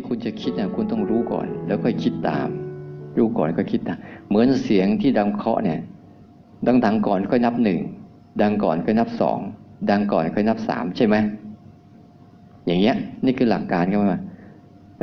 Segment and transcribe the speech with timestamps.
[0.00, 2.48] ที่คุณจะคิดเนี่ยคุณต้องรู้ก่อน แล้วค่อยคิดตาม
[3.18, 3.98] รู้ก่อนก็คิดตาม
[4.28, 5.78] เหมือนเสียงที่ดังเคาะเนี่ย
[6.66, 7.78] ดังดังก่อนค่อยนับหนึ่ง
[8.42, 9.38] ดังก่อนค่อยนับสอง
[9.90, 11.16] ดังก่อนค่อยนับสามใช่ไหม
[12.66, 14.20] อย่างเงี้ย นี่คือหลักการกันมา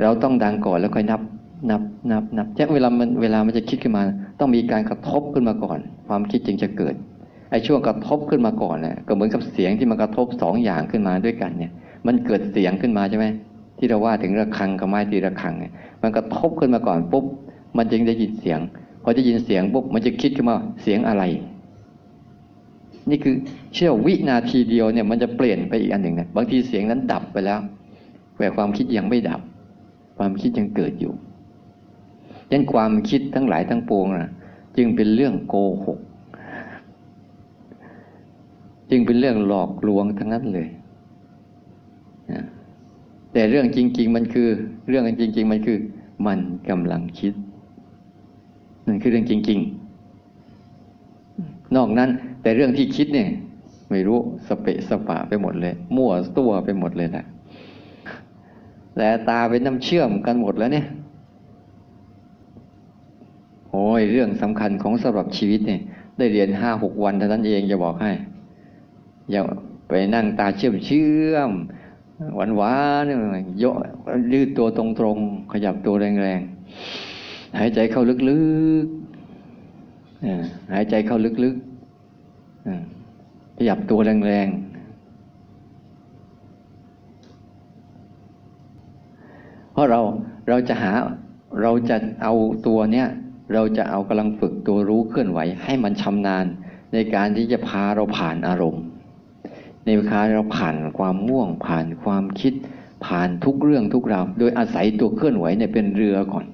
[0.01, 1.21] เราต้องดังก่อนแล้วค่อยนับ
[1.69, 4.01] นับนับนับแค่เวลามันเวลามันจะคิดขึ้นมา
[4.39, 6.95] ต้องมีการกระทบขึ้นมาก่อน ความคิดจึงจะเกิด
[7.51, 11.71] ไอ้ช่วงกระทบขึ้นมาก่อนเนี่ยก็เหมือนกับเสียงที่มันกระทบสองอย่างขึ้นมาด้วยกันเนี่ย
[12.07, 13.25] มันเกิดเสียงขึ้นมาใช่ไหม
[13.77, 17.25] ที่เราว่าถึงระฆังกับไม้ตีระฆังเนี่ยมันกระทบขึ้นมาก่อนปุ๊บ
[17.77, 18.59] มันจึงได้ยินเสียง
[19.03, 21.23] พอจะยินเสียงปุ๊บมันจะคิดขึ้นมาเสียงอะไร
[23.09, 23.35] นี่คือ
[23.73, 27.59] เชื่อวินาทีเดียวเนี่ยมันจะเปลี่ยนไปอีกอันหนึ่งนะบางทีเสียงนั้นดับไปแล้ว
[28.37, 29.41] แต่ความคิดยังไม่ดับ
[30.17, 31.13] ความคิดยังเกิดอยู่
[32.51, 34.31] ยันความคิดทั้งหลายทั้งปวงนะ
[34.77, 35.55] จึงเป็นเรื่องโก
[35.85, 35.99] หก
[38.89, 40.67] จึงเป็นเรื่องหลอกลวงทั้งนั้นเลย
[43.33, 44.47] แต่เรื่องจริง ๆ มันคือ
[44.89, 45.77] เรื่องจริง ๆ มันคือ
[46.27, 46.39] มัน
[46.69, 47.33] กำลังคิด
[48.87, 49.59] นั่นคือเรื่องจริง
[50.87, 52.09] ๆ นอกนั้น
[52.41, 53.29] แต่เรื่องที่คิดเนี่ย
[53.89, 57.25] ไม่รู้สเปะสปะไปหมดเลย มั่วตัวไปหมดเลยแหละ
[58.95, 60.87] แต่ตาเป็นน้ำเชื่อมกันหมดแล้วเนี่ย
[63.71, 65.81] โอ้ยเรื่องสำคัญของสำหรับชีวิตเนี่ย
[66.17, 68.11] ได้เรียนห้าหกวันเท่านั้นเองจะบอกให้
[69.31, 69.41] อย่า
[69.87, 71.51] ไปนั่งตาเชื่อมเชื่อม
[72.35, 73.03] หวานหวาน
[73.59, 73.75] เยอะ
[74.33, 78.15] ยืดตัวตรงๆ ขยับตัวแรงๆ หายใจเข้าลึ
[78.85, 84.67] กๆหายใจเข้าลึกๆขยับตัวแรงๆ
[89.71, 89.99] เพราะเรา
[90.49, 90.91] เราจะหา
[91.61, 92.33] เราจะเอา
[92.67, 93.07] ตัวเนี้ย
[93.53, 96.45] เราจะเอากำลังฝึกตัวรู้เคลื่อนไหว ให้มันชำนาญ
[96.93, 98.83] ในการที่จะพาเราผ่านอารมณ์
[99.87, 102.53] ในกาเราผ่านความม่วงผ่านความคิด
[103.05, 106.45] ผ่านทุกเรื่องทุกราวโดยอาศัยตัวเคลื่อนไหวเนี่ยเป็นเรือก่อน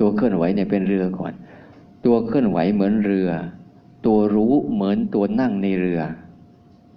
[0.00, 1.32] ตัวเคลื่อนไหวเนี่ยเป็นเรือก่อน
[2.06, 3.30] ตัวเคลื่อนไหวเหมือนเรือ
[4.06, 6.00] ตัวรู้เหมือนตัวนั่งในเรือ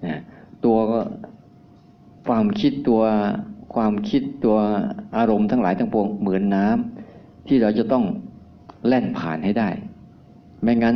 [0.06, 0.20] นะ
[0.66, 0.78] ตัว
[2.28, 3.02] ความคิดตัว
[3.74, 4.58] ความคิดตัว
[5.18, 8.04] อารมณ์ทั้งหลายทั้งปวงเหมือนน้ำที่เราจะต้อง
[8.88, 9.70] แล่นผ่านให้ได้
[10.62, 10.96] ไม่งั้น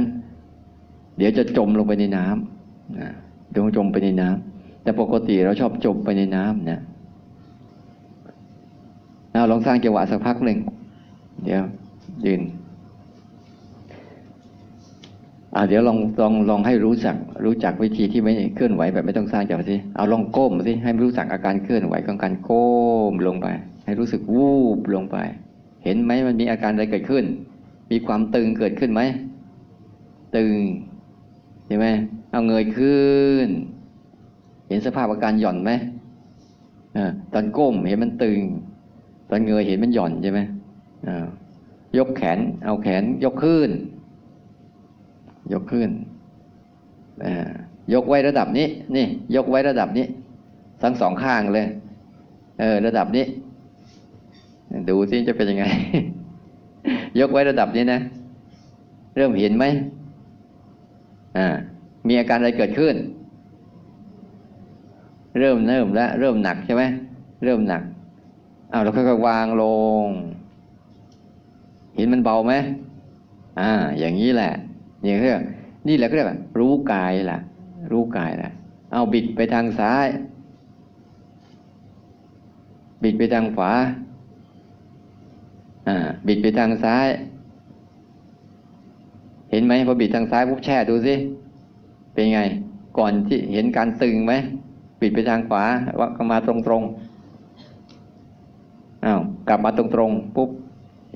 [1.18, 3.10] เดี๋ยวจะจมลงไปในน้ำนะ
[3.52, 4.51] เดี๋ยวจมไปในน้ำ
[4.84, 6.80] แต่ปกติเราชอบจมไปในน้ำนะ
[9.32, 10.60] เราลองสร้างจังหวะสักพักหนึ่ง
[11.44, 11.64] เดี๋ยว
[12.26, 12.42] ยืน
[15.56, 17.16] อ่าเดี๋ยวลองลองลองให้รู้จัก
[17.46, 22.70] รู้จักวิธีที่ไม่เคลื่อนไหวแบบไม่ต้องสร้างจังหวะสิเอาลองก้มสิให้รู้จักอาการเคลื่อนไหวของการก้
[23.12, 23.48] มลงไป
[23.86, 25.18] ให้รู้สึกวูบลงไป
[25.84, 27.26] เห็นไหมมันมีอาการอะไรเกิดขึ้น
[27.92, 29.02] มีความตึงเกิดขึ้นไหม
[30.36, 30.54] ตึง
[31.68, 31.88] เห็นไหม
[32.32, 33.06] เอาเงยขึ้
[33.46, 33.48] น
[34.72, 35.72] เห็นสภาพอาการหย่อนไหม
[36.98, 37.00] อ
[37.34, 38.40] ตอนก้มเห็นมันตึง
[39.30, 40.40] ตอนเงยเห็นมันหย่อนใช่ไหม
[41.98, 43.70] ยกแขน เอาแขนยกขึ้น
[45.54, 45.90] ยกขึ้น
[47.94, 49.06] ยกไว้ระดับนี้ นี่
[49.36, 50.06] ยกไว้ระดับนี้
[50.82, 51.68] ทั้งสองข้างเลย
[52.60, 53.26] เออ ระดับนี้
[54.90, 55.66] ดูสิจะเป็นยังไง
[57.20, 58.00] ยกไว้ระดับนี้นะ
[59.16, 59.66] เริ่มเห็นไหม
[61.38, 61.48] อ่า
[62.08, 62.96] มีอาการอะไรเกิดขึ้น
[65.40, 66.84] เริ่มเริ่มแล้วเริ่มหนักใช่ไหม
[67.44, 67.84] เริ่มหนัก
[68.72, 69.64] อ้าวเราค่อยๆวางล
[70.06, 70.08] ง
[71.96, 72.54] เห็นมันเบาไหม
[73.60, 74.52] อ่า อย่างนี้แหละ
[75.04, 75.42] นี่เรียก
[75.88, 77.40] นี่แหละก็เรียกว่ารู้กายล่ะ
[77.92, 78.50] รู้กายล่ะ
[78.92, 80.08] เอาบิดไปทางซ้าย
[83.04, 83.72] บิดไปทางขวา
[85.88, 85.98] อ่า
[86.28, 87.08] บิดไปทางซ้าย
[89.52, 91.16] เห็นไหมพอบิดทางซ้ายปุ๊บแช่ดูสิ
[92.14, 92.42] เป็นไง
[92.98, 94.34] ก่อนที่เห็นการตึงไหม
[95.02, 95.64] บิดไปทางขวา
[96.00, 96.84] ว่ากมาตรงตรง
[99.06, 100.50] อ้าวกลับมาตรงตรงปุ๊บ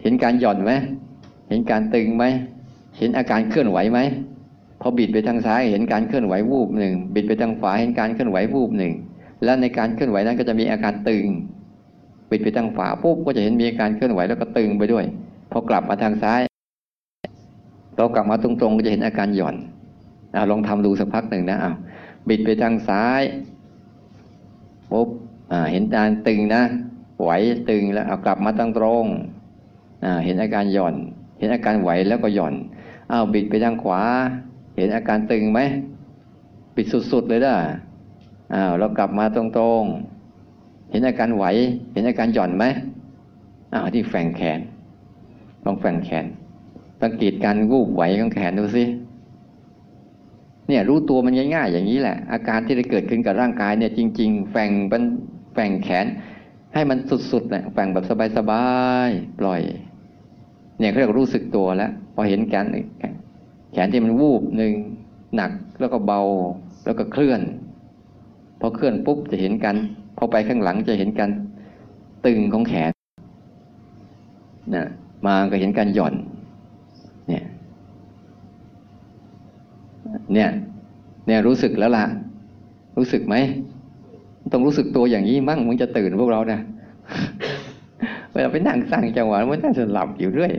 [0.02, 0.72] เห็นการหย่อนไหม
[1.50, 2.26] เห็นการตึงไหม
[2.98, 4.00] เห็นอาการเคลื่อนไหวไหม
[4.82, 8.94] พอบิดไปทางซ้ายเห็นการเคลื่อนไหววูบหนึ่งบิดไปทางขวาเห็นการเคลื่อนไหววูบหนึ่ง
[9.44, 11.26] แล้วในการเคลื่อนไหวนั้นก็จะมีอาการตึง
[12.30, 15.06] บิดไปทางขวาปุ๊บก็จะเห็นมีอาการเคลื่อนไหวแล้วก็ตึงไปด้วย
[15.52, 16.42] พอกลับมาทางซ้าย
[17.98, 19.56] เรากลับมาตรงๆก็จะเห็นอาการหย่อน
[20.36, 21.76] อลองทำดูสักพักหนึ่งนะอ้าว
[22.30, 23.22] บิดไปทางซ้าย
[24.96, 25.10] ปุ๊บ
[25.72, 26.64] เห็นการตึงนะ
[27.22, 27.30] ไหว
[27.70, 29.06] ตึงแล้วเอากลับมาตั้งตรง
[30.26, 30.96] เห็นอาการหย่อน
[31.40, 32.54] เห็นอาการไหวแล้วก็หย่อน
[33.10, 34.02] เอาบิดไปทางขวา
[34.76, 35.60] เห็นอาการตึงไหม
[36.76, 37.54] บิดสุดๆเลยด้
[38.54, 39.44] อ้าวเรากลับมาตร
[39.82, 41.46] งๆ เห็นอาการไหว
[41.94, 42.66] เห็นอาการหย่อนไหม
[43.74, 44.60] อ้าวที่แฝงแขน
[45.66, 46.26] ลองแฝงแขน
[47.02, 48.84] สังเกตการวูบไหวของแขนดูสิ
[50.68, 55.04] เนี่ยรู้ตัวมันง่ายๆอย่างนี้แหละ อาการที่ได้เกิดขึ้นกับร่างกายเนี่ยจริง ๆแฝงเป็น
[55.54, 56.06] แฝงแขน
[56.74, 56.98] ให้มัน
[57.32, 58.06] สุดๆเนี่ยแบ่งแบบ
[58.38, 58.66] สบา
[59.08, 59.62] ยๆปล่อย
[60.80, 62.66] เนี่ยเขาเรียกรู้สึกตัวแล้วพอเห็นแขน
[63.74, 64.74] แขนที่มันวูบหนึ่ง
[65.36, 66.22] หนักแล้วก็เบา
[66.86, 67.42] แล้วก็เคลื่อน
[68.60, 69.76] พอเคลื่อนปุ๊บจะเห็นกัน
[70.18, 71.30] พอไปข้างหลังจะเห็นกัน
[72.26, 72.92] ตึงของแขน
[74.76, 74.86] นะ
[75.26, 76.14] มาก็เห็นการหย่อน
[77.30, 77.44] เนี่ย
[80.34, 80.50] เนี่ย
[81.28, 82.06] เนี่ยรู้สึกแล้วล่ะ
[82.98, 83.36] รู้สึกไหม
[84.52, 86.60] ต้องรู้สึกตัวอย่างนี้มั่งมึงจะตื่นพวกเรานะ
[88.32, 90.52] เวลาไปนั่งสร้างจังหวะมันน่าจะหลับอยู่เรื่อย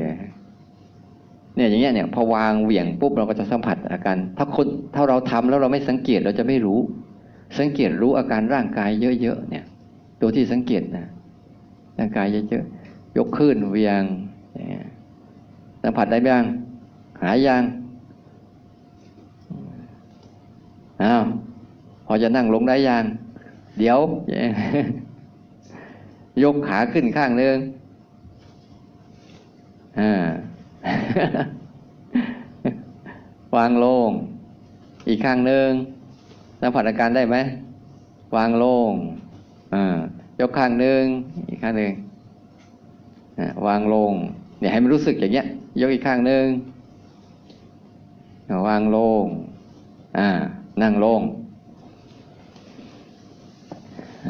[1.56, 6.78] เนี่ยอย่างเงี้ยเนี่ยพอวางเหวี่ยงปุ๊บเราก็จะสัมผัสอาการ ถ้าคนถ้าเราทำแล้วเราไม่สังเกตเราจะไม่รู้
[7.58, 8.90] สังเกตรู้อาการร่างกาย
[9.22, 9.64] เยอะๆเนี่ย
[10.20, 11.06] ตัวที่สังเกตนะ
[11.98, 14.02] ร่างกายเยอะๆยกขึ้นเวี่ยง
[15.82, 16.42] สัมผัสได้บ้าง
[17.22, 17.62] หายยัง
[21.02, 21.24] อ้าว
[22.06, 23.04] พอจะนั่งลงได้ยัง
[23.78, 23.98] เดี๋ยว
[26.42, 27.56] ยกขาขึ้นข้างหนึ่ง
[30.00, 30.12] อ่า
[33.56, 34.08] วางลง
[35.08, 35.68] อีกข้างหนึ่ง
[36.60, 37.36] สัมผัสอาการได้ไหม
[38.36, 38.90] วางลง
[39.74, 39.98] อ่า
[40.40, 41.02] ยกข้างหนึ่ง
[41.48, 41.92] อีกข้างหนึ่ง
[43.66, 44.12] วางลง
[44.58, 45.46] เนี่ยให้มันรู้สึกอย่างเงี้ย
[45.80, 46.44] ยกอีกข้างหนึ่ง
[48.68, 49.24] วางลง
[50.18, 50.28] อ่า
[50.82, 51.20] นั่งลง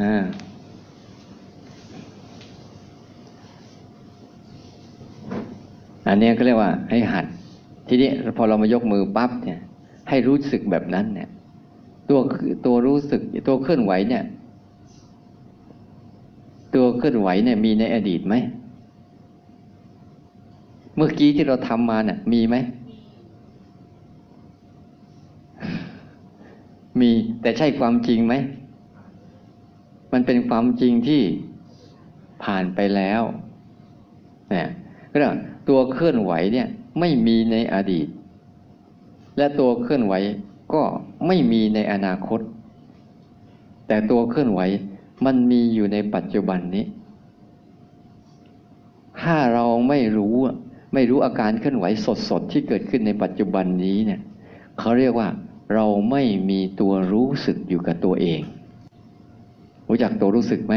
[0.01, 0.25] อ่า
[6.09, 7.27] อันนี้ก็เรียกว่าให้หัด
[7.89, 9.61] ทีนี้พอเรามายกมือปั๊บเนี่ย
[10.09, 11.29] ให้รู้สึกแบบนั้นเนี่ย
[12.09, 12.19] ตัว
[12.67, 14.25] ตัวรู้สึกตัวเคลื่อนไหวเนี่ย
[16.75, 18.35] ตัวเคลื่อนไหวเนี่ยมีในอดีตไหม
[20.97, 22.57] เมื่อกี้ที่เราทำมาเนี่ยมีไหม
[27.01, 27.11] มี
[27.43, 28.35] แต่ใช่ความจริงไหม
[30.13, 31.23] มันเป็นความจริงที่
[32.45, 33.23] ผ่านไปแล้ว
[34.51, 34.69] เนี่ย
[35.11, 35.17] ก็
[35.69, 36.67] ตัวเคลื่อนไหวเนี่ย
[37.01, 38.07] ไม่มีในอดีต
[39.37, 40.15] และตัวเคลื่อนไหว
[40.75, 40.83] ก็
[41.27, 42.41] ไม่มีในอนาคต
[43.87, 44.61] แต่ตัวเคลื่อนไหว
[45.27, 46.85] มันมีอยู่ในปัจจุบันนี้
[49.23, 50.37] ถ้าเราไม่รู้
[50.95, 51.85] ไม่รู้อาการเคลื่อนไหว
[52.29, 54.21] สดๆที่เกิดขึ้นในปัจจุบันนี้เนี่ย
[54.79, 55.29] เขาเรียกว่า
[55.75, 58.41] เราไม่มีตัวรู้สึกอยู่กับตัวเอง
[59.89, 60.75] รู้จักตัวรู้สึกไหม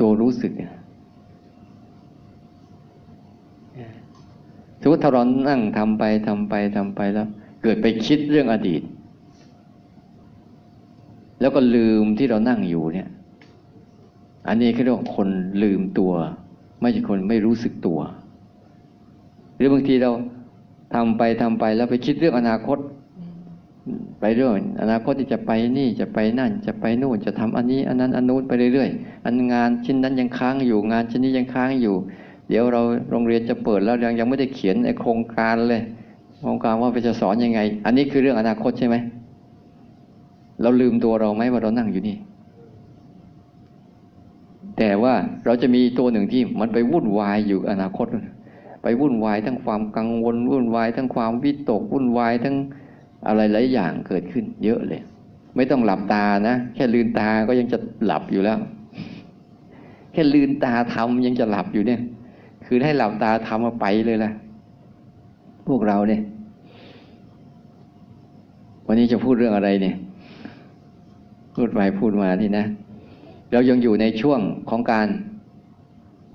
[0.00, 0.52] ตัวรู้สึก
[4.80, 7.28] สมมติถ้าเรานั่งทำไปทำไปทำไปแล้ว
[7.62, 8.82] เกิดไปคิดเรื่องอดีต
[11.40, 13.08] แล้วก็ลืมที่เรานั่งอยู่เนี่ย
[14.48, 15.28] อันนี้เขาเรียกว่าคน
[15.62, 16.12] ลืมตัว
[16.80, 17.98] ไม่ใช่คนไม่รู้สึกตัว
[19.56, 20.10] หรือบางทีเรา
[20.94, 22.78] ทำไปทำไปแล้วไปคิดเรื่องอนาคต
[24.20, 31.94] ไปเรื่องอนาคตที่จะไปนี่จะไปนั่น จะไปนู่นจะทำอันนี้ อันนั้นอันนู้นไปเรื่อยๆ อันงานชิ้นนั้นยังค้างอยู่งานชิ้นนี้ยังค้างอยู่
[32.48, 35.82] เดี๋ยวเราโรงเรียนจะเปิดแล้วยังยังไม่ได้เขียนไอโครงการเลย
[36.40, 38.96] โครงการว่าไปจะสอนยังไง อันนี้คือเรื่องอนาคตใช่ไหม
[40.62, 42.16] เราลืมตัวเราไหมว่าเรานั่งอยู่นี่
[44.78, 45.14] แต่ว่า
[45.44, 48.06] เราจะมีตัวหนึ่งที่มันไปวุ่นวายอยู่อนาคต
[48.82, 52.56] ไปวุ่นวายทั้งความกังวล วุ่นวายทั้งความวิตกวุ่นวายทั้ง
[53.28, 55.02] อะไรหลายอย่างเกิดขึ้น เยอะเลย
[55.56, 58.58] ไม่ต้องหลับตานะ แค่ลืนตาก็ยังจะหลับอยู่แล้ว
[60.12, 62.00] แค่ลืนตาทำยังจะหลับอยู่เนี่ย
[62.66, 64.30] คือให้หลับตาทำมาไปเลยล่ะ
[65.66, 66.20] พวกเราเนี่ย
[68.86, 69.94] วันนี้จะพูดเรื่องอะไรเนี่ย
[71.54, 72.64] พูดไปพูดมาที่นะ
[73.52, 75.08] เรายังอยู่ในช่วงของการ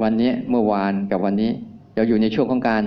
[0.02, 1.52] วันนี้เมื่อวานกับวันนี้
[1.96, 2.84] เราอยู่ในช่วงของการ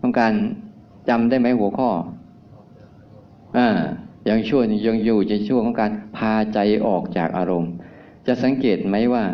[0.00, 0.32] ของการ
[1.08, 1.88] จำได้ไหมหัวข้อ
[3.56, 3.68] อ่า
[4.28, 7.72] ยังช่วงยังอยู่ในช่วงของการพาใจออกจากอารมณ์
[8.26, 9.24] จะสังเกตไหมว่า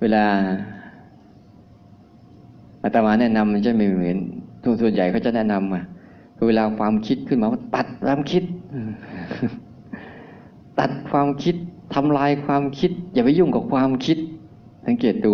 [0.00, 0.24] เวลา
[2.82, 4.18] อาตมาแนะนำมันจะไม่เหมือน
[4.62, 5.80] ทุกส่วนใหญ่เขาจะแนะนำมา
[6.48, 8.42] เวลาความคิดขึ้นมาตัดความคิด
[10.80, 11.54] ตัดความคิด
[11.94, 14.18] ทำลายความคิด อย่าไปยุ่งกับความคิด
[14.86, 15.32] สังเกตดู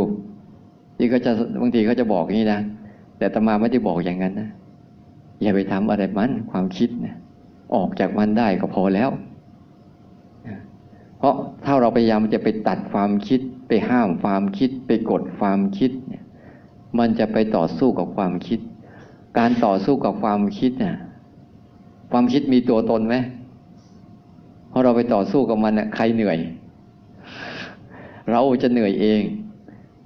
[0.97, 1.31] ที่เขาจะ
[1.61, 2.61] บางทีเขาจะบอกอย่างนี้นะ
[3.21, 4.51] แต่ตมาไม่ได้บอกอย่างนั้นนะ
[5.43, 7.15] อย่าไปทำอะไรมันความคิดนะ
[7.75, 9.11] ออกจากมันได้ก็พอแล้ว
[11.19, 11.35] เพราะ
[11.65, 16.25] ถ้าเราพยายามจะไปตัดความคิด ไปห้ามความคิด ไปกดความคิดเนี่ย
[16.99, 18.61] มันจะไปต่อสู้กับความคิด
[19.39, 20.97] การต่อสู้กับความคิดเนี่ย
[22.13, 23.15] ความคิดมีตัวตนไหม
[24.71, 26.39] พอเราไปต่อสู้กับมันน่ะใครเหนื่อย
[28.31, 29.21] เราจะเหนื่อยเอง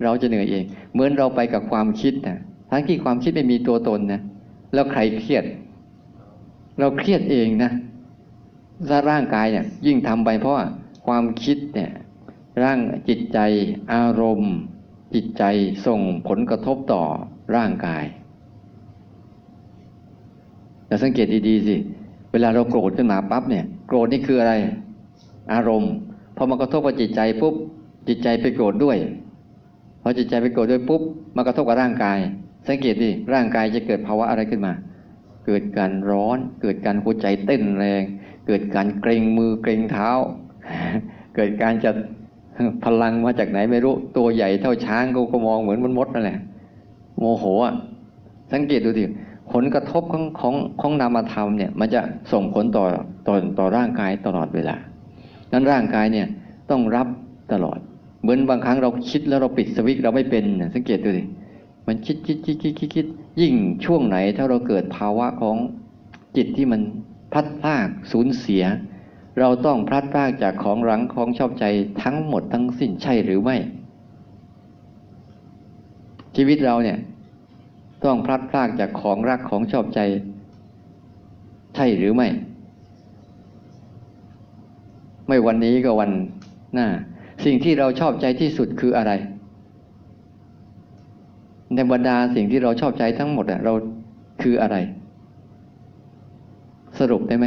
[0.02, 2.38] เราจะเหนื่อยเอง เหมือนเราไปกับความคิดนะ
[2.76, 4.20] ทั้งที่ความคิดไม่มีตัวตนนะ
[4.74, 5.44] แล้วใครเครียด
[6.78, 7.70] เราเครียดเองนะ
[8.88, 10.66] ถ้าร่างกายเนี่ยยิ่งทำไปเพราะว่า
[11.06, 11.90] ความคิดเนี่ย
[12.62, 12.78] ร่าง
[13.08, 13.38] จิตใจ
[13.92, 14.52] อารมณ์
[15.14, 15.44] จิตใจ
[15.86, 17.02] ส่งผลกระทบต่อ
[17.56, 18.04] ร่างกาย
[20.86, 21.76] แต่สังเกตดีๆสิ
[22.32, 24.54] เวลาเราโกรธขึ้นมาปั๊บเนี่ยโกรธนี่คืออะไร
[25.52, 25.92] อารมณ์
[26.36, 27.54] พอมากระทบกับจิตใจปุ๊บ
[28.08, 28.96] จิตใจไปโกรธด้วย
[30.02, 31.02] พอจิตใจไปโกรธด้วยปุ๊บ
[31.36, 32.18] มากระทบกับร่างกาย
[32.68, 34.72] สังเกตดิร่างกายจะเกิดภาวะอะไรขึ้นมา
[35.46, 38.02] เกิดการร้อน เกิดการหัวใจเต้นแรง
[38.46, 40.10] เกิดการเกรงมือเกรงเท้า
[41.36, 41.90] เกิดการจะ
[42.84, 46.38] พลังมาจากไหนไม่รู้ตัวใหญ่เท่าช้างก็มองเหมือนมันมดนั่นแหละ
[47.18, 47.74] โมโหอะ
[48.52, 49.04] สังเกตดูดิ
[49.52, 52.00] ผลกระทบของของของนามธรรมเนี่ยมันจะ
[52.32, 52.84] ส่งผลต่อ
[53.26, 54.76] ต่อต่อร่างกายตลอดเวลา
[55.52, 56.26] นั้นร่างกายเนี่ย
[56.70, 57.08] ต้องรับ
[57.52, 57.78] ตลอด
[58.22, 60.44] เหมือนบางครั้งเราคิดแล้วเราปิดสวิตช์เราไม่เป็น
[60.74, 61.22] สังเกตดูดิ
[61.86, 63.06] มันคิดคิดคิดคิดคิดคิด
[63.40, 65.56] ยิ่งช่วงไหนถ้าเราเกิดภาวะของ
[66.36, 66.80] จิตที่มัน
[67.32, 68.64] พลัดพรากสูญเสีย
[69.40, 71.64] เราต้องพลัดพรากจากของรังของชอบใจ
[72.02, 73.56] ทั้งหมดทั้งสิ้นใช่หรือไม่
[76.36, 76.98] ชีวิตเราเนี่ย
[78.04, 80.00] ต้องพลัดพรากจากของรักของชอบใจ
[81.74, 82.28] ใช่หรือไม่
[85.28, 86.10] ไม่วันนี้ก็วัน
[86.74, 86.88] หน้า
[87.44, 89.12] สิ่งที่เราชอบใจที่สุดคืออะไร
[91.74, 93.74] ในบรรดาสิ่งที่เราชอบใจทั้งหมดเรา
[94.42, 94.76] คืออะไร
[96.98, 97.46] สรุปได้ไหม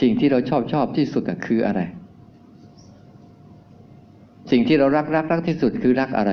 [0.00, 1.80] สิ่งที่เราชอบชอบที่สุดคืออะไร
[4.50, 6.32] สิ่งที่เรารักรักรักที่สุดคือรักอะไร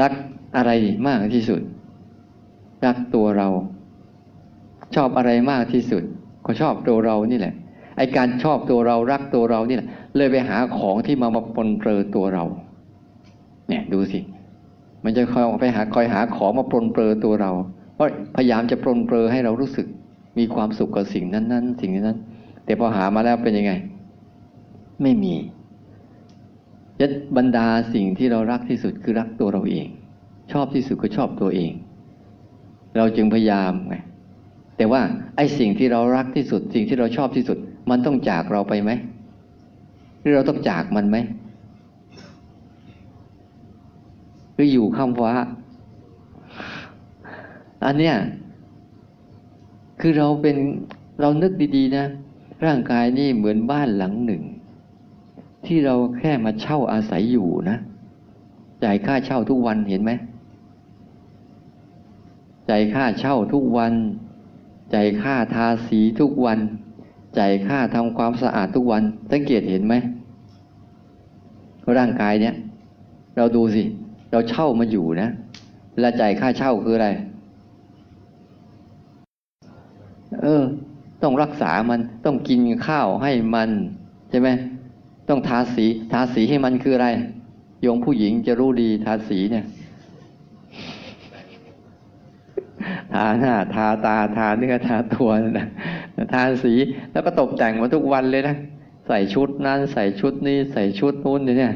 [0.00, 0.12] รัก
[0.56, 0.70] อะไร
[1.06, 1.60] มากที่สุด
[2.86, 3.48] รักตัวเรา
[4.96, 6.02] ชอบอะไรมากที่สุด
[6.46, 7.54] ก็ชอบตัวเรานี่แหละ
[7.96, 12.44] ไอการชอบตัวเรารักตัวเรานี่แหละ เลยไปหาของที่มามาปนเปื้อตัวเรา
[13.68, 14.20] เนี่ยดูสิ
[15.04, 17.52] มันจะคอยไปหาคอยหาของมาปนเปื้อตัวเรา
[17.94, 19.86] เพราะพยายามจะปนเปื้อให้เรารู้สึก
[20.38, 22.18] มีความสุขกับสิ่งนั้น ๆ สิ่งนั้น
[22.64, 23.72] แต่พอหามาแล้วเป็นยังไง
[25.02, 25.34] ไม่มี
[27.00, 29.86] ยัดบรรดาสิ่งที่เรารักที่สุดคือรักตัวเราเอง
[30.52, 31.72] ชอบที่สุดก็ชอบตัวเอง
[32.96, 33.96] เราจึงพยายามไง
[34.76, 35.00] แต่ว่า
[35.36, 37.58] ไอ้สิ่งที่เรารักที่สุด สิ่งที่เราชอบที่สุด
[37.90, 38.90] มันต้องจากเราไปไหม
[40.22, 41.16] หรือเราต้องจากมันไหม
[44.54, 45.30] หรืออยู่ข้ามฟ้า
[47.84, 48.16] อันเนี้ย
[50.00, 50.56] คือเราเป็น
[51.20, 52.04] เรานึกดีๆนะ
[52.64, 54.42] ร่างกายนี่เหมือนบ้านหลังหนึ่ง
[55.66, 57.76] ที่เราแค่มาเช่าอาศัยอยู่นะ
[58.84, 60.12] จ่ายค่าเช่าทุกวันเห็นไหม
[62.70, 63.92] จ่ายค่าเช่าทุกวัน
[64.94, 66.58] จ่ายค่าทาสีทุกวัน
[67.38, 69.94] จ่ายค่าทำความสะอาดทุกวัน สังเกตเห็นไหม
[71.98, 72.54] ร่างกายเนี้ย
[73.36, 73.82] เราดูสิ
[74.32, 75.28] เราเช่ามาอยู่นะ
[75.92, 77.08] เวลาจ่ายค่าเช่าคืออะไร
[80.42, 80.62] เออ
[81.22, 83.70] ต้องรักษามันต้องกินข้าวให้มัน
[84.30, 84.48] ใช่ไหม
[85.28, 87.08] ต้องทาสีทาสีให้มันคืออะไร
[87.82, 89.64] โยงผู้หญิงจะรู้ดีทาสีเนี่ย
[93.12, 95.68] ทาหน้าทาตาทาเนื้อทาตัวนะ
[96.32, 96.74] ทาสี
[97.12, 98.56] แล้วก็ตกแต่งมาทุกวันเลยนะ
[99.06, 101.72] ใส่ชุดนั้นใส่ชุดนี้ใส่ชุดนู้นเนี่ย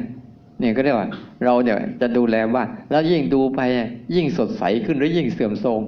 [0.59, 1.09] เนี่ยก็เรียกว่า
[1.43, 3.59] เราเนี่ยจะดูแลบ้านแล้วยิ่งดูไป
[4.15, 5.81] ยิ่งสดใสขึ้นหรือยิ่งเสื่อมโทรม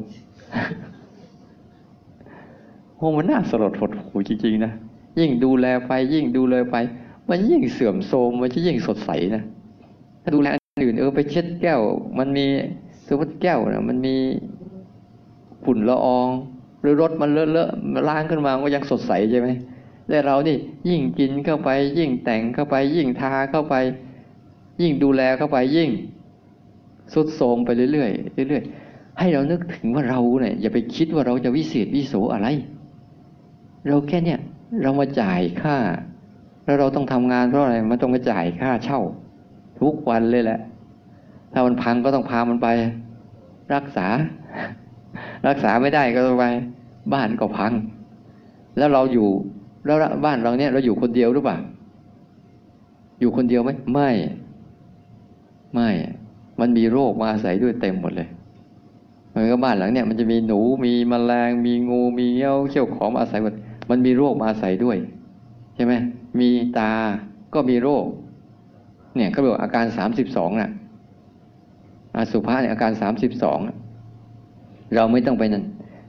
[2.98, 4.72] โอ้มันน่าสลดหดหูจริงๆนะ
[5.20, 6.76] ยิ่งดูแลไปยิ่งดูแลไป
[7.30, 9.44] มันยิ่งเสื่อมโทรมมันจะยิ่งสดใสนะ
[10.24, 11.82] ถ้าดูแลอันอื่นเออไปเช็ดแก้ว
[12.18, 12.46] มันมี
[13.08, 14.16] สมมติแก้วนะมันมี
[15.64, 16.30] ฝุ่นละออง
[16.82, 17.70] หรือรถมันเลอะเลอะ
[18.10, 19.50] ล้างขึ้นมาก็ยังสดใสใช่ไหม
[20.08, 20.58] แต่เรานี่
[20.90, 21.70] ยิ่งกินเข้าไป
[22.00, 23.76] ยิ่งแต่งเข้าไป ยิ่งทาเข้าไป
[24.82, 25.90] ยิ่งดูแลเข้าไปยิ่ง
[27.14, 28.08] สุดโทมไปเรื่อ
[28.46, 32.48] ยๆเรื่อยๆให้เรานึกถึงว่าเราเนี่ยอย่าไปคิดว่าเราจะวิเศษวิโสอะไร
[33.88, 34.40] เราแค่เนี่ย
[34.84, 35.78] เรามาจ่ายค่า
[36.66, 39.02] แล้วเราต้องทำงานเพราะอะไรมันต้องมาจ่ายค่าเช่า
[39.82, 40.60] ทุกวันเลยแหละ
[41.54, 42.68] ถ้ามันพังก็ต้องพามันไป
[43.74, 44.08] รักษา
[45.48, 46.46] รักษาไม่ได้ก็ต้องไป
[47.14, 47.74] บ้านก็พัง
[48.78, 49.30] แล้วเราอยู่
[49.86, 51.58] แล้วบ้านเราเนี่ยเราอยู่คนเดียวหรือเปล่า
[53.20, 54.10] อยู่คนเดียวไหมไม่
[55.74, 55.90] ไม่
[56.60, 58.30] มันมีโรคมาอาศัยด้วยเต็มหมดเลย
[59.40, 63.54] มือนกับบ้านหลังเนี่ยมันจะมีหนูมีมแมลง มีงูมีเงี้ยวเขี้ยวของมาอาศัยหมด
[63.90, 64.98] มันมีโรคมาอาศัยด้วย
[65.76, 65.94] ใช่ไหม
[66.40, 66.92] มีตา
[67.54, 68.06] ก็มีโรค
[69.16, 70.72] เนี่ยเขาบอกอาการสามสิบสองน่ะ
[72.16, 73.60] อาสุภาเนี่ยอาการสามสิบสอง
[74.96, 75.64] เราไม่ต้องไปนั่น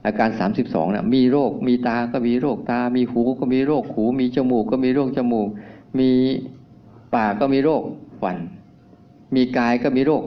[0.05, 5.47] อาการสามสิบสองน่ะมีโรค มีตาก็มีโรคตา มีหูก็มีโรคหู มีจมูกก็มีโรคจมูก
[5.99, 6.09] มี
[7.15, 7.83] ปากก็มีโรค
[8.21, 8.37] ฟัน
[9.35, 10.23] มีกายก็มีโรค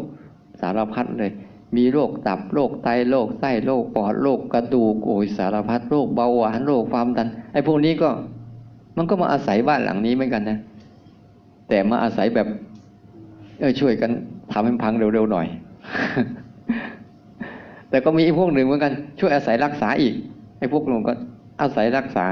[0.61, 1.33] สารพัดเลย
[1.77, 8.11] มีโรคตับโรคไตโรคไส้โรคปอดโรคกระดูกโอยสารพัดโรคเบาหวานโรคความดันไอ้พวกนี้ก็
[8.97, 10.59] มันก็มาอาศัยบ้านหลังนี้เหมือนกันนะ
[11.69, 12.47] แต่มาอาศัยแบบ
[13.61, 14.11] เออช่วยกัน
[14.53, 15.47] ทำให้พังเร็วๆหน่อย
[17.95, 20.15] แต่ก็มีอีกพวกหนึ่งเหมือนกัน ช่วยอาศัยรักษาอีก
[20.59, 21.15] ไอ้พวกหนึ่งก็
[21.61, 22.27] อาศัยรักษา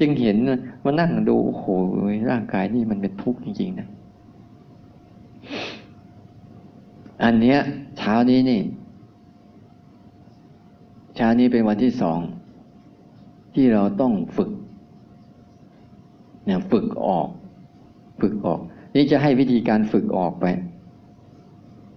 [0.00, 0.36] จึงเห็น
[0.84, 1.64] มานั่งดูโอ้โห
[2.30, 3.88] ร่างกายนี่มันเป็นทุกข์จริงๆนะ
[7.24, 7.58] อันเนี้ย
[7.98, 8.60] เช้านี้นี่
[11.16, 12.18] เช้านี้เป็นวันที่สอง
[13.54, 14.50] ที่เราต้องฝึก
[16.44, 17.28] เนี่ยฝึกออก
[18.20, 18.60] ฝึกออก
[18.94, 20.46] นี่จะให้วิธีการฝึกออกไป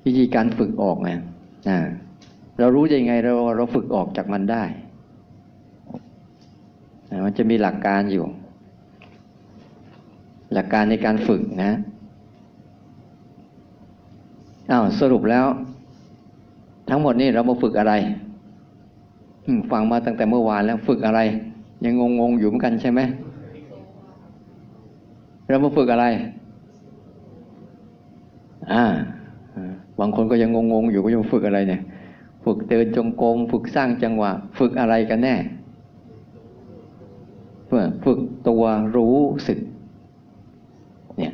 [0.05, 1.11] วิธีการฝึกออกไง
[1.69, 1.77] นะ
[2.59, 4.63] เรารู้ยังไงเราเราฝึกออกจากมันได้
[7.25, 8.25] มันจะมีหลักการอยู่
[10.53, 11.71] หลักการในการฝึกนะ
[14.71, 15.45] อ้าวสรุปแล้ว
[16.89, 17.93] ทั้งหมดนี่เรามาฝึกอะไร
[19.71, 21.19] ฟังมาตั้งแต่เมื่อวานแล้วฝึกอะไร
[21.85, 23.01] ยังงงๆอยู่เหมือนกันใช่ไหม
[25.49, 26.05] เรามาฝึกอะไร
[28.71, 28.83] อ่า
[29.99, 31.81] บางคนก็ยังงงๆอยู่ก็ยังฝึกอะไรเนี่ย
[32.45, 35.35] ฝึกเดินจงกรมฝึกสร้างจังหวะ ฝึกอะไรกันแน่
[37.65, 38.63] เพื่อฝึกตัว
[38.95, 39.59] รู้สึก
[41.17, 41.33] เนี่ย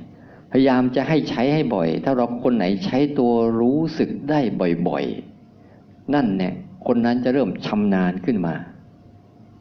[0.51, 4.39] พยายามจะให้ใช้ให้บ่อย ถ้าเราคนไหนใช้ตัวรู้สึกได้
[4.87, 6.53] บ่อยๆ นั่นเนี่ย
[6.87, 8.55] คนนั้นจะเริ่มชำนาญขึ้นมา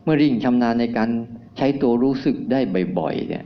[0.03, 1.11] เมื่อริ่งชำนาญในการ
[1.57, 2.61] ใช้ตัวรู้สึกได้
[2.99, 3.45] บ่อยๆเนี่ย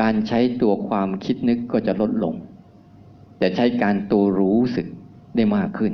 [0.00, 2.34] การใช้ตัวความคิดนึกก็จะลดลง
[3.38, 4.86] แต่ใช้การตัวรู้สึก
[5.36, 5.92] ได้มากขึ้น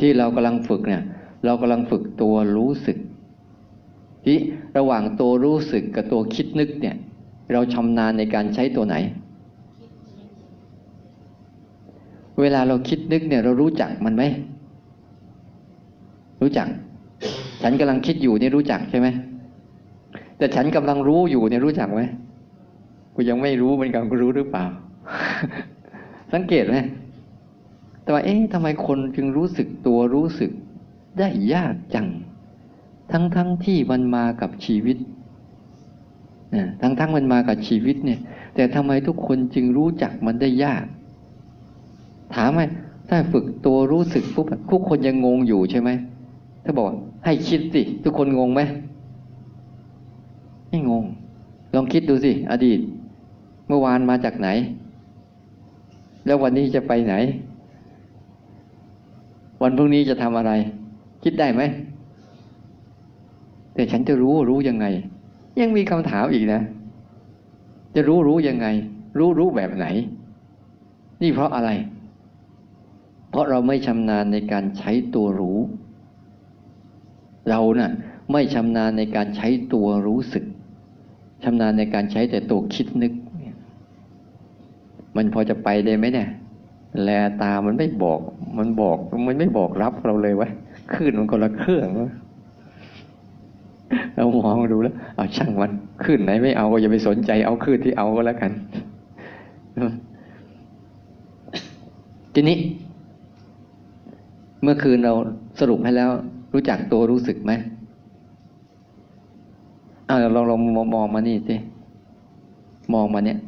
[0.00, 1.02] ที่เรากำลังฝึกเนี่ย
[1.44, 2.98] เรากำลังฝึกตัวรู้สึก
[4.24, 4.38] ที่
[4.76, 6.96] ระหว่างตัวรู้สึกกับตัวคิดนึกเนี่ย
[7.52, 8.96] เราชำนาญในการใช้ตัวไหน
[12.40, 14.22] เวลาเราคิดนึกเนี่ย เรารู้จักมันไหม
[16.42, 16.68] รู้จัก
[17.62, 19.08] ฉันกำลังคิดอยู่เนี่ยรู้จักใช่ไหม
[20.38, 22.02] แต่ฉันกำลังรู้อยู่เนี่ยรู้จักไหม
[23.14, 24.64] กูยังไม่รู้เหมือนกันกูรู้หรือเปล่า
[26.32, 26.76] สังเกตไหม
[28.04, 30.50] แต่ว่าเอ๊ะทำไมคนจึงรู้สึกตัวรู้สึก
[31.18, 32.08] ได้ยากจัง
[33.12, 34.96] ทั้งทั้งที่มันมากับชีวิต
[36.80, 38.20] ทั้งทั้งมันมากับชีวิตเนี่ย
[38.54, 40.84] แต่ทำไมทุกคนจึงรู้จักมันได้ยาก
[42.34, 42.60] ถามไหม
[43.08, 45.90] ถ้าฝึกตัวรู้สึกปุ๊บทุกคนยังงงอยู่ใช่ไหม
[46.64, 46.88] ถ้าบอก
[47.24, 48.60] ให้คิดสิ ทุกคนงงไหม
[50.68, 51.04] ไม่งง
[51.74, 52.80] ลองคิดดูสิ อดีต
[53.68, 54.48] เมื่อวานมาจากไหน
[56.26, 57.14] แล้ววันนี้จะไปไหน
[59.62, 60.52] วันพรุ่งนี้จะทำอะไร
[61.24, 61.62] คิดได้ไหม
[63.74, 64.86] แต่ฉันจะรู้รู้ยังไง
[65.60, 66.60] ยังมีคำถามอีกนะ
[67.94, 68.66] จะรู้รู้ยังไง
[69.18, 69.86] รู้รู้แบบไหน
[71.22, 71.70] นี่เพราะอะไร
[73.30, 75.58] เพราะเราไม่ชำนาญในการใช้ตัวรู้
[77.48, 77.92] เรานะ่ะ
[78.32, 80.44] ไม่ชำนาญในการใช้ตัวรู้สึก
[81.44, 83.12] ชำนาญในการใช้แต่ตัวคิดนึก
[85.16, 86.28] มันพอจะไปได้ไหมเนี่ย
[87.02, 87.08] แล
[87.42, 88.20] ตามันไม่บอก
[88.58, 90.48] มันบอกมันไม่บอกรับเราเลยวะ
[90.94, 91.88] คลื่นมันคนละเครื่อง
[94.16, 95.72] เรามองดูแล้ว เอาช่างมัน
[96.04, 98.50] คลื่นไหนไม่เอาก็อย่าไปสนใจเอาคลื่นที่เอาก็แล้วกัน
[102.34, 102.56] ทีนี้
[104.62, 105.12] เมื่อคืนเรา
[105.60, 106.10] สรุปให้แล้ว
[106.52, 107.52] รู้จักตัวรู้สึกไหม
[110.06, 110.60] เอาลองลอง
[110.94, 111.56] มองมานี่สิ
[112.94, 113.38] มองมาเนี่ย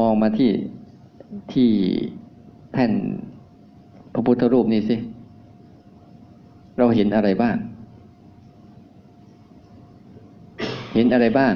[0.00, 0.50] มองมาที่
[1.52, 1.70] ที่
[2.78, 2.94] แผ่น
[4.12, 4.96] พระพุทธรูปนี้สิ
[6.78, 7.56] เราเห็นอะไรบ้าง
[10.94, 11.54] เห็นอะไรบ้าง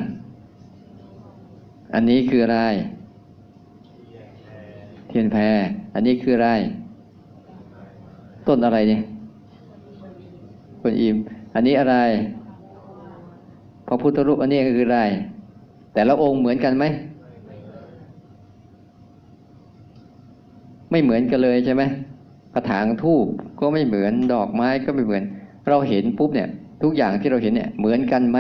[1.95, 2.61] อันนี้คืออะไร
[5.09, 5.41] เทียนแพร
[5.95, 6.51] อันนี้คืออะไร
[8.49, 9.03] ต้นอะไรเนี่ย
[10.81, 11.17] คนอิม
[11.55, 11.97] อันนี้อะไร
[13.87, 15.01] พระพุทธรูปอันนี้ก็คืออะไร
[15.95, 16.85] แต่ละองค์เหมือนกันไหม
[20.91, 21.83] ไม่เหมือนกันเลยใช่ไหม
[22.55, 23.27] กระถางทูบ
[23.61, 25.23] ก็ไม่เหมือนดอกไม้ก็ไม่เหมือน
[25.69, 26.49] เราเห็นปุ๊บเนี่ย
[26.83, 28.39] ทุกอย่างที่เราเห็นเนี่ยเหมือนกันไหม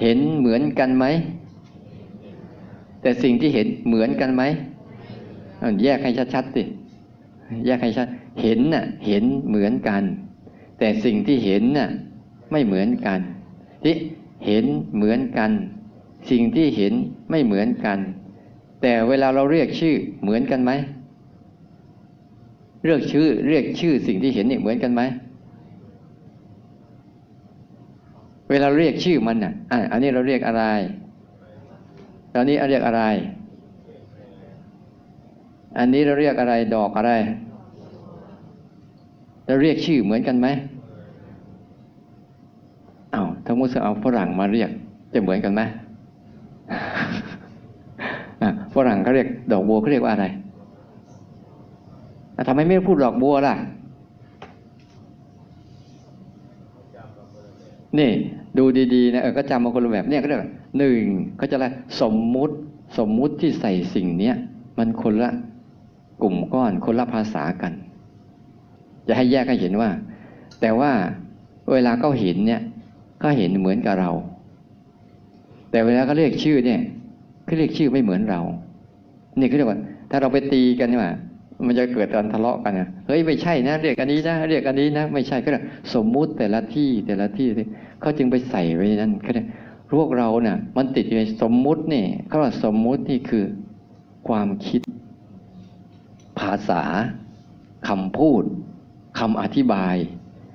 [0.00, 1.04] เห็นเหมือนกันไหม
[3.02, 4.42] แต่สิ่งที่เห็นเหมือนกันไหม
[5.82, 6.62] แยกให้ชัดๆสิ
[7.66, 8.08] แยกให้ชัด
[8.42, 10.02] เห็นน่ะเห็นเหมือนกัน
[10.78, 11.88] แต่สิ่งที่เห็นน่ะ
[12.52, 13.20] ไม่เหมือนกัน
[13.84, 13.94] ที่
[14.46, 14.64] เห็น
[14.96, 15.50] เหมือนกัน
[16.30, 16.92] สิ่งที่เห็น
[17.30, 17.98] ไม่เหมือนกัน
[18.82, 20.70] แต่เวลาเราเรียกชื่อเหมือนกันไหม
[22.84, 25.02] เรียกชื่อเรียกชื่อสิ่งที่เห็นนี่เหมือนกันไหม
[28.50, 29.52] เวลาเรียกชื่อมันอะ
[29.92, 30.64] อันนี้เราเรียกอะไร
[32.34, 33.02] ตอนนี้เราเรียกอะไร
[35.78, 37.12] อันนี้เราเรียกอะไรดอกอะไร
[39.46, 40.46] เราเรียกชื่อเหมือนกันไหม
[43.12, 44.70] เอา้าถ้ามุสเอาฝรั่งมาเรียก
[45.12, 45.62] จะเหมือนกันไหม
[48.74, 53.54] ฝรั่งเขาเรียกดอกบัวเขาเรียกว่าอะไระทำไมไม่พูดดอกบัวล่ะ
[57.98, 58.10] นี่
[58.58, 60.40] ดูดีๆนะเออก็จำมาคนละแบบเนี่ยก็เรียก
[60.78, 61.02] หนึ่ง
[61.36, 61.66] เขาจะอะไร
[62.00, 62.54] สมมุติ
[62.98, 64.34] สมมุติที่ใส่สิ่งเนี้ย
[64.78, 65.30] มันคนละ
[66.22, 67.72] กลุ่มก้อนคนละภาษากัน
[69.08, 69.90] จะให้แยกให้เห็นว่า
[70.60, 70.92] แต่ว่า
[71.72, 72.60] เวลาเขาเห็นเนี่ย
[73.22, 74.10] ก็เห็นเหมือนกับเรา
[75.70, 76.80] แต่เวลาเขาเรียกชื่อเนี่ย
[77.44, 78.40] เขาเรียกชื่อไม่เหมือนเรา
[79.38, 79.78] นี่เขาเรียกว่า
[80.10, 81.02] ถ้าเราไปตีกันเนี่ย
[81.66, 85.62] มันจะเกิดการทะเลาะกันนะเฮ้ยไม่ใช่นะ เรียกอันนี้นะเรียกอันนี้นะไม่ใช่ก็เลย
[85.94, 87.46] สมมุติแต่ละที่แต่ละที่
[88.00, 89.46] เขาจึงไปใส่ไว้นั่นเขาเนี่ย
[89.98, 93.44] พวกเราเนี่ยมันติดอยู่ในสมมุตินี่เขาว่าสมมุตินี่คือ
[94.28, 94.80] ความคิด
[96.40, 96.82] ภาษา
[97.88, 98.42] คำพูด
[99.18, 99.96] คำอธิบาย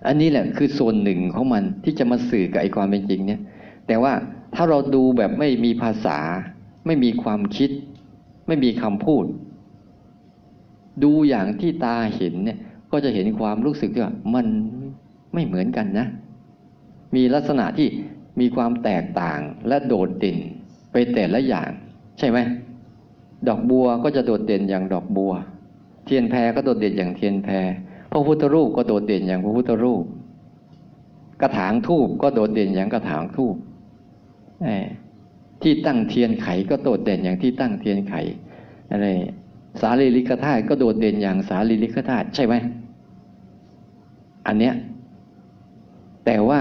[0.07, 3.41] อันนี้แหละคือส่วนหนึ่งของมันที่จะมาสื่อกับไอ้ความเป็นจริงเนี่ย
[3.87, 4.13] แต่ว่า
[4.55, 6.17] ถ้าเราดูแบบไม่มีภาษา
[6.85, 7.69] ไม่มีความคิด
[8.47, 9.25] ไม่มีคำพูด
[11.03, 12.57] ดูอย่างที่ตาเห็นเนี่ย
[12.91, 14.47] ก็จะเห็นความรู้สึกที่ว่ามัน
[15.33, 16.07] ไม่เหมือนกันนะ
[17.15, 17.88] มีลักษณะที่
[18.39, 20.38] มีความแตกต่างและโดดเด่น
[20.91, 21.69] ไปแต่ละอย่าง
[22.19, 22.38] ใช่ไหม
[23.47, 25.33] ดอกบัวก็จะโดดเด่นอย่างดอกบัว
[26.05, 27.49] เทียนแพก็โดดเด่นอย่างเทียนแพ
[28.12, 30.03] พระพุทธรูปก็โดดเด่นอย่างพระพุทธรูป
[31.41, 33.55] กระถางทูบก็โดดเด่นอย่างกระถางทูบ
[35.61, 38.13] ที่ตั้งเทียนไขก็โดดเด่นอย่างที่ตั้งเทียนไข
[38.91, 39.07] อะไร
[39.81, 42.53] สารีริกธาตุก็โดดเด่นอย่างสารีริกธาตุใช่ไหม
[44.47, 44.73] อันเนี้ย
[46.25, 46.59] แต่ว่า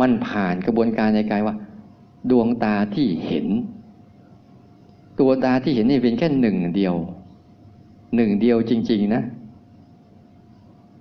[0.00, 1.56] มันผ่านกระบวนการในกายว่า
[2.30, 3.46] ดวงตาที่เห็น
[5.20, 6.94] ตัวตาที่เห็นนี่เป็นแค่หนึ่งเดียว
[8.16, 9.22] หนึ่งเดียวจริง ๆ นะ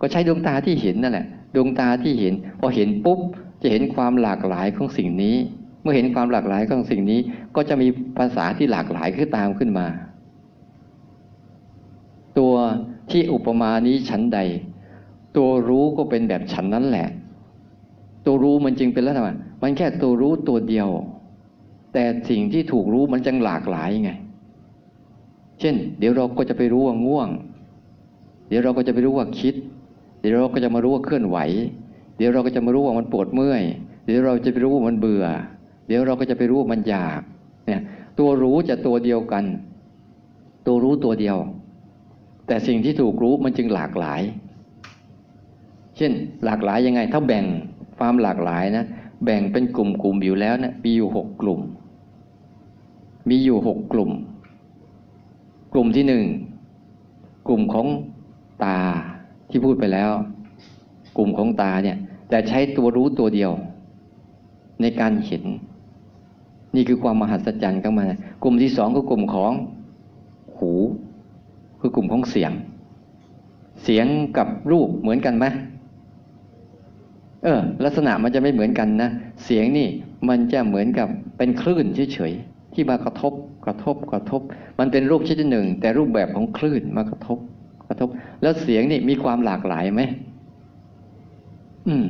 [0.01, 3.19] ก็ใช้ดวงตาที่เห็นนั่นแหละดวงตาที่เห็น พอเห็นปุ๊บ
[3.61, 5.35] จะเห็นความหลากหลายของสิ่งนี้
[5.87, 7.19] มื่อเห็นความหลากหลายของสิ่งนี้
[7.55, 9.87] ก็จะมีภาษาที่หลากหลายขึ้นตามขึ้นมา
[12.39, 12.53] ตัว
[13.11, 14.39] ที่อุปมานี้ชั้นใด
[15.37, 17.07] ตัวรู้ก็เป็นแบบฉันนั้นแหละ
[18.25, 20.89] ตัวรู้มันจึงเป็นลักษณะมันแค่ตัวรู้ตัวเดียว
[21.93, 24.11] แต่สิ่งที่ถูกรู้มันจังหลากหลายไง
[25.59, 27.29] เช่น เดี๋ยวเราก็จะไปรู้ว่าง่วง
[28.47, 29.55] เดี๋ยวเราก็จะไปรู้ว่าคิด
[30.19, 31.37] เดี๋ยวเราก็จะมารู้ว่าเคลื่อนไหว
[32.17, 33.63] เดี๋ยวเราก็จะมารู้ว่ามันปวดเมื่อย
[34.05, 35.25] เดี๋ยวเราจะไปรู้ว่ามันเบื่อ
[35.87, 37.21] เดี๋ยวเราก็จะไปรู้มันอยาก
[37.67, 37.81] เนี่ย
[38.19, 39.45] ตัวรู้จะตัวเดียวกัน
[40.67, 41.37] ตัวรู้ตัวเดียว
[42.47, 44.21] แต่สิ่งที่ถูกรู้มันจึงหลากหลาย
[45.97, 46.11] เช่น
[46.45, 47.45] หลากหลายยังไง ถ้าแบ่ง
[47.97, 48.85] ความหลากหลายนะ
[49.25, 51.59] แบ่งเป็นกลุ่มกลุ่มอยู่แล้วนะมีอยู่หกกลุ่ม
[53.29, 54.11] มีอยู่หกกลุ่ม
[55.73, 56.23] กลุ่มที่หนึ่ง
[57.47, 57.87] กลุ่มของ
[58.63, 58.79] ตา
[59.49, 60.11] ที่พูดไปแล้ว
[61.17, 61.97] กลุ่มของตาเนี่ย
[62.29, 63.51] แต่ใช้ตัวรู้ตัวเดียว
[64.81, 65.43] ในการเห็น
[66.75, 68.07] นี่คือความมหัศจรรย์ของมัน
[68.43, 69.51] กลุ่มที่สองก็กลุ่มของ
[70.57, 70.71] หู
[71.79, 72.51] คือกลุ่มของเสียง
[73.83, 74.05] เสียง
[74.37, 75.45] กับรูปเหมือนกันไหม
[77.43, 79.09] เออ ลักษณะมันจะไม่เหมือนกันนะ
[79.45, 79.87] เสียงนี่
[80.29, 83.33] มันจะเหมือนกับเป็นคลื่นเฉยๆที่มากระทบ
[83.65, 84.41] กระทบกระทบ
[84.79, 87.37] มันเป็นรูปชนิดหนึ่ง แต่รูปแบบของคลื่นมากระทบ
[87.87, 88.09] กระทบ
[88.41, 90.01] แล้วเสียงนี่มีความหลากหลายไหม
[91.87, 92.05] อืม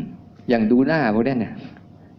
[0.50, 1.54] อย่างดูหน้าพวกนี้เนี่ย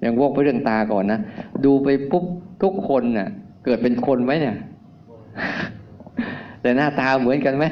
[0.00, 1.20] อย่างวกไปเรื่องตาก่อนนะ
[1.64, 2.24] ดูไปปุ๊บ
[2.62, 3.28] ทุกคนน่ะ
[3.64, 4.56] เกิดเป็นคนไหมเนี่ย
[6.62, 7.64] แต่หน้าตาเหมือนกันไหม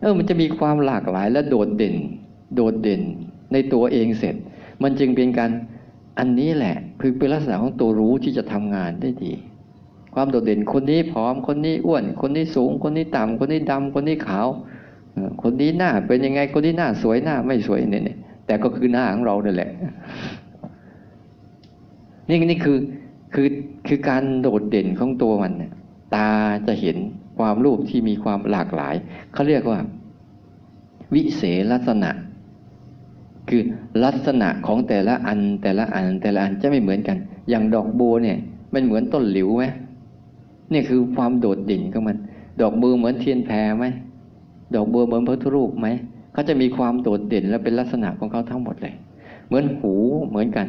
[0.00, 1.96] เออมันจะมีความหลากหลายและโดดเด่น
[2.54, 3.02] โดดเด่น
[3.52, 4.34] ในตัวเองเสร็จ
[4.82, 5.50] มันจึงเป็นการ
[6.18, 9.32] อันนี้แหละ คือเป็นลักษณะของตัวรู้ที่จะทำงานได้ดี
[10.14, 14.46] ความโดดเด่นคนนี้ผอมคนนี้อ้วน คนนี้สูง คนนี้ต่ำคนนี้ดำคนนี้ขาว
[15.42, 19.70] คนนี้หน้าเป็นยังไงคนนี้หน้าสวยหน้าไม่สวยเนี่ยแต่ก็คือหน้าของเราเนี่ยแหละ
[22.30, 22.78] นี่นี่คือ
[23.34, 23.48] คือ
[23.86, 25.72] คือการโดดเด่นของตัวมันเนี่ย
[26.14, 26.28] ตา
[26.66, 26.96] จะเห็น
[27.38, 28.94] ความรูปที่มีความหลากหลาย
[29.32, 29.78] เขาเรียกว่า
[31.14, 32.10] วิเศษลักษณะ
[33.48, 33.62] คือ
[34.04, 37.16] ลักษณะของแต่ละอันแต่ละอันแต่ละอันจะไม่เหมือนกัน
[37.50, 38.38] อย่างดอกบัวเนี่ย
[38.74, 39.64] มันเหมือนต้นหลิวไหม
[40.72, 42.16] นี่คือความโดดเด่นของมัน
[42.60, 43.86] ดอกบัวเหมือนเทียนแพรไหม
[44.74, 45.88] ดอกบัวเหมือนพระทุรูปไหม
[46.32, 48.94] เขาจะมีความโดดเด่นและเป็นลักษณะของเขาทั้งหมดเลย
[49.46, 49.92] เหมือนหู
[50.28, 50.66] เหมือนกัน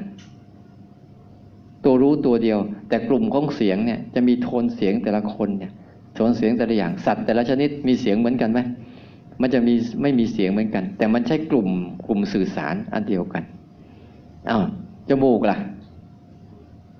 [1.85, 5.71] ตัวรู้ตัวเดียว แต่กลุ่มของเสียงเนี่ยจะมีโทนเสียงแต่ละคนเนี่ย
[6.15, 8.59] โทนเสียงแต่ละอย่างสัตว์แต่ละชนิดมีเสียงเหมือนกันไหม
[9.41, 11.67] มันจะมีไม่มีเสียงเหมือนกัน แต่มันใช้กลุ่ม
[12.07, 13.43] กลุ่มสื่อสารอันเดียวกัน
[14.49, 14.63] อ้าว
[15.09, 15.57] จมูกล่ะ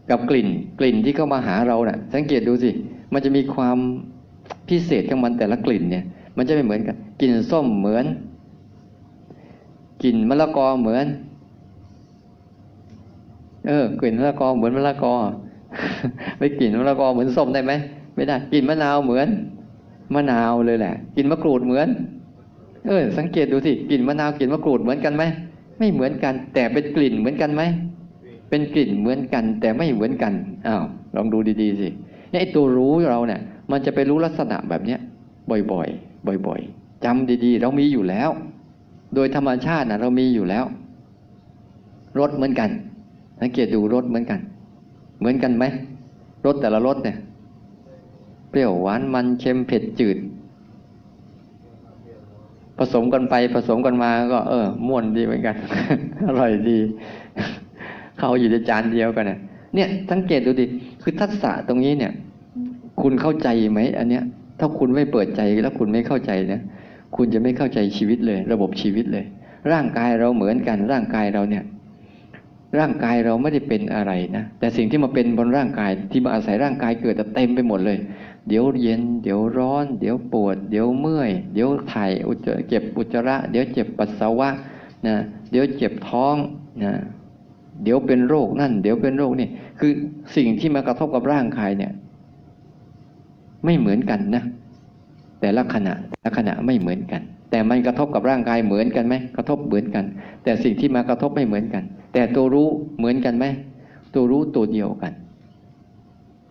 [0.10, 0.48] กับกลิ่น
[0.80, 2.70] กลิ่นที่เข้ามาหาเราเนะ่ะ สังเกตดูสิ
[3.14, 3.78] มันจะมีความ
[4.70, 6.04] พิเศษของมันแต่ละกลิ่นเนี่ย
[6.38, 8.06] มันจะไม่เหมือนกันกลิ่นส้มเหมือน
[10.04, 11.06] กลิ่นมะละกอเหมือน
[13.68, 15.14] เออกลิ่นมะละกอเหมือนมะละกอ
[16.40, 17.74] ไปกลิ่นมะละกอเหมือนส้มได้ไหม
[18.16, 19.28] ไม่ได้กลิ่นมะนาวเหมือน
[20.16, 21.88] มะนาวเลยแหละกลิ่นมะกรูดเหมือน
[22.88, 25.24] เออ สังเกตดูสิกลิ่นมะนาวกลิ่นมะกรูดเหมือนกันไหม
[25.78, 27.62] ไม่เหมือนกัน แต่เป็นกลิ่นเหมือนกันไหม
[28.50, 30.34] เป็นกลิ่นเหมือนกัน แต่ไม่เหมือนกัน
[30.68, 30.84] อ้าว
[31.16, 31.88] ลองดูดีๆสิ
[32.32, 35.00] เนี่ยไอตัวรู้เราเนี่ย มันจะไปรู้ลักษณะแบบเนี้ย
[35.50, 38.30] บ่อยๆ บ่อยๆจำดีๆ เรามีอยู่แล้ว
[39.16, 40.66] โดยธรรมชาตินะเรามีอยู่แล้ว
[42.20, 42.70] รสเหมือนกัน
[43.42, 44.40] สังเกตดูรสเหมือนกัน
[45.20, 45.66] เหมือนกันไหม
[46.46, 47.18] รสแต่ละรสเนี่ย
[48.50, 50.18] เปรี้ยวหวานมันเค็มเผ็ดจืด
[52.78, 55.56] ผสมกันไปผสมกันมาก็ เออม่วนดีเหมือนกัน
[56.28, 56.80] อร่อยดี
[58.18, 59.40] เขาอยู่ในจานเดียวกันเนี่ย
[59.76, 60.66] เนี่ยสังเกตดูดิ
[61.02, 62.12] คือทัศษะตรงนี้เนี่ย
[63.02, 64.24] คุณเข้าใจไหมอันเนี้ย
[64.60, 66.62] ถ้าคุณไม่เปิดใจแล้วคุณไม่เข้าใจเนี่ย
[67.16, 69.26] คุณจะไม่เข้าใจชีวิตเลย ระบบชีวิตเลย
[69.72, 71.64] ร่างกายเราเหมือนกันร่างกายเราเนี่ย
[72.80, 77.98] ร่างกายเราไม่ได้เป็นอะไรนะ แต่สิ่งที่มาเป็นบนร่างกายที่มาอาศัยร่างกายเกิดแต่เต็มไปหมดเลย
[78.48, 84.50] เดี๋ยวเย็น เดี๋ยวร้อน เดี๋ยวปวด เดี๋ยวเมื่อย เดี๋ยวถ่ายอุจจเจ็บอุจจาระ เดี๋ยวเจ็บปัสสาวะ
[85.08, 85.16] นะ
[85.52, 86.36] เดี๋ยวเจ็บท้อง
[86.84, 86.94] นะ
[87.84, 89.48] เดี๋ยวเป็นโรคนั่น เดี๋ยวเป็นโรคนี่
[89.80, 89.92] คือ
[90.36, 91.92] สิ่งที่มากระทบกับร่างกายเนี่ย
[93.66, 94.44] ไม่เหมือนกันนะ
[95.42, 100.06] แต่ละขณะแต่ละขณะไม่เหมือนกัน แต่มันกระทบกับร่างกายเหมือนกันไหมกระทบเหมือนกัน
[100.44, 103.46] แต่สิ่งที่มากระทบไม่เหมือนกัน แต่ตัวรู้เหมือนกันไหม
[104.14, 105.14] ตัวรู้ตัวเดียวกัน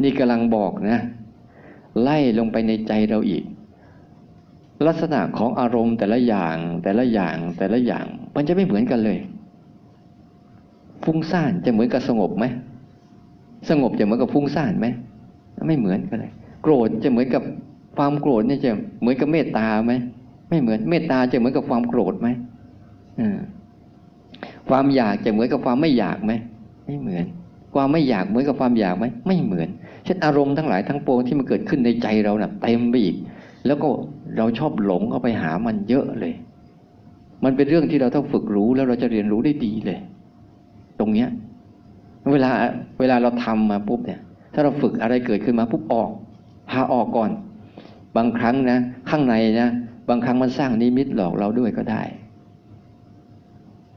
[0.02, 0.98] นี่กำลังบอกนะ
[2.02, 3.44] ไล่ลงไปในใจเราอีก
[4.86, 9.18] ลักษณะของอารมณ์แต่ละอย่าง แต่ละอย่างแต่ละอย่าง มันจะไม่เหมือนกันเลย
[11.04, 12.44] ฟุ้งซ่านจะเหมือนกับสงบไหม
[13.70, 14.86] สงบจะเหมือนกับฟุ้งซ่านไหม
[15.66, 17.42] ไม่เหมือนกันเลย โกรธจะเหมือนกับ
[17.96, 18.70] ความโกรธเนี่ยจะ
[19.00, 19.92] เหมือนกับเมตตาไหม
[20.48, 22.28] ไม่เหมือนเมตตาจะเหมือนกับความโกรธไหม
[24.70, 26.32] ความอยากจะเหมือนกับความไม่อยากไหม
[26.86, 27.24] ไม่เหมือน
[27.74, 29.68] ความไม่อยากเหมือนกับความอยากไหมไม่เหมือน
[30.04, 33.16] เช่นอารมณ์ทั้งหลายทั้งปวงที่มันเกิดขึ้นในใจเรานะ่ะเต็มไปอีก
[33.66, 33.88] แล้วก็
[34.36, 36.34] เราชอบหลงเข้าไปหามันเยอะเลย
[37.44, 39.98] มันเป็นเรื่องที่เราต้องฝึกรู้แล้วเราจะเรียนรู้ได้ดีเลย
[40.98, 41.28] ตรงเนี้ย
[42.32, 42.50] เวลา
[43.00, 44.20] เวลาเราทำมาปุ๊บเนี่ย
[44.54, 46.10] ถ้าเราฝึกอะไรเกิดขึ้นมาปุ๊บออก
[46.70, 47.30] พาออกก่อน
[48.16, 48.78] บางครั้งนะ
[49.10, 49.68] ข้างในนะ
[50.08, 52.02] บางครั้งมันสร้างนิมิตหลอกเราด้วยก็ได้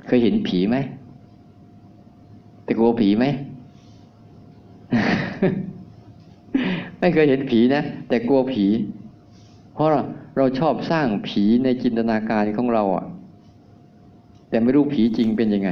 [0.07, 0.77] เคยเห็นผีไหม
[2.63, 3.25] แต่กลัวผีไหม
[6.99, 8.65] ไม่เคยเห็นผีนะ แต่กลัวผี
[9.73, 9.89] เพราะ
[10.37, 13.05] เราชอบสร้างผีในจินตนาการของเราอะ
[14.49, 15.69] แต่ไม่รู้ผีจริงเป็นยังไง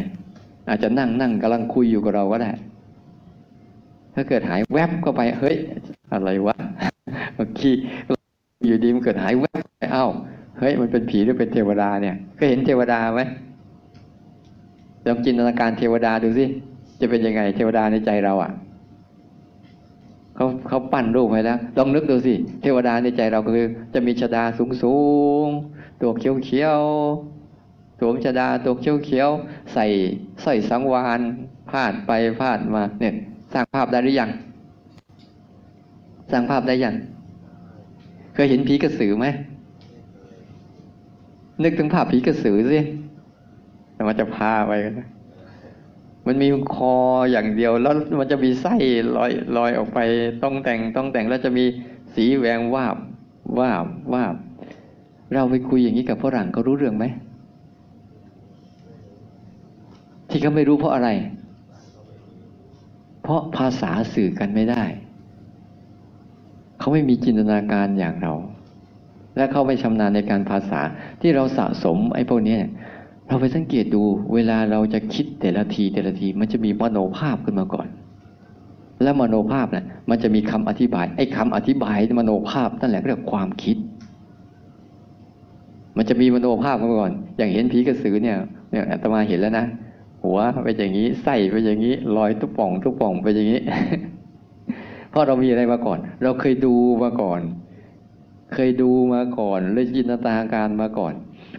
[0.70, 2.52] อาจจะนั่งนั่งกำลังคุยอยู่กับเราก็ได้
[4.13, 5.56] ถ้าเกิดหายแวบเข้าไป เฮ้ย
[6.13, 6.56] อะไรวะ
[7.36, 7.74] เมื่อกี้
[8.65, 10.08] อยู่ดีมันเกิดหายแวบไปเอ้า
[10.60, 13.22] เฮ้ย มันเป็นผีหรือเป็นเทวดาเนี่ย เคยเห็นเทวดาไหม
[15.07, 16.45] ลองจินตนาการเทวดาดูสิ
[16.99, 18.51] จะเป็นยังไง เทวดาในใจเราอะ
[20.35, 24.95] เขาเขาปั้นรูปไว้แล้ว ลองนึกดูสิ เทวดาในใจเราคือ จะมีชดาสูงสู
[25.45, 25.47] ง
[26.01, 26.81] ตัวเขียวเขียว
[27.99, 29.29] สวมชดาตัวเขียวเขียว
[29.73, 29.85] ใส่
[30.43, 31.21] สร้อยสังวาน
[31.69, 32.11] พาดไป
[32.41, 33.13] พาดมา เนี่ย
[33.53, 34.29] สร้างภาพได้หรือยัง
[36.31, 36.95] สร้างภาพได้ยัง
[38.33, 39.25] เคยเห็นผีกระสือไหม
[41.63, 42.79] นึกถึงภาพผีกระสือสิ
[44.01, 44.73] แต่มันจะพาไป
[46.27, 46.95] มันมีคอ
[47.31, 48.75] อย่างเดียวแล้วมันจะมีไส้
[49.17, 49.99] ลอยลอยออกไป
[50.43, 51.65] ต้องแต่งต้องแต่งแล้วจะมี
[52.15, 52.97] สีแหวงวาบ
[53.59, 54.35] วาบวาบ
[55.33, 57.05] เราไปคุยอย่างนี้กับฝรั่งเขารู้เรื่องไหม
[60.29, 61.09] ที่เขาไม่รู้เพราะอะไร
[63.21, 64.83] เพราะภาษาสื่อกันไม่ได้
[66.79, 68.33] เขาไม่มีจินตนาการอย่างเรา
[69.37, 70.81] และเขาไม่ชำนาญในการภาษา
[71.21, 77.88] ที่เราสะสมไอ้พวกนี้เเราไปสังเกตดูเวลาเราจะคิดแต่ละทีแต่ละทีมันจะมีมโนภาพขึ้นมาก่อน
[79.04, 83.78] แล้วมโนภาพนะ่ะมันจะมีคำอธิบายไอ้คำอธิบายมโนภาพนั่นแหละเรียกความคิด
[85.98, 88.38] มันจะมีมโนภาพมาก่อน อย่างเห็นผีกระสือเนี่ย
[88.72, 89.65] เนี่ยอาตมาเห็นแล้วนะ
[90.24, 93.60] หัวไปอย่างนี้ไส้ไปอย่างนี้ลอยทุกป่องทุกป่องไปอย่างนี้
[95.10, 97.41] เพราะเรามีอะไรมาก่อน เราเคยดูมาก่อน
[98.54, 101.13] เคยดูมาก่อนเลยจินตนาการมาก่อน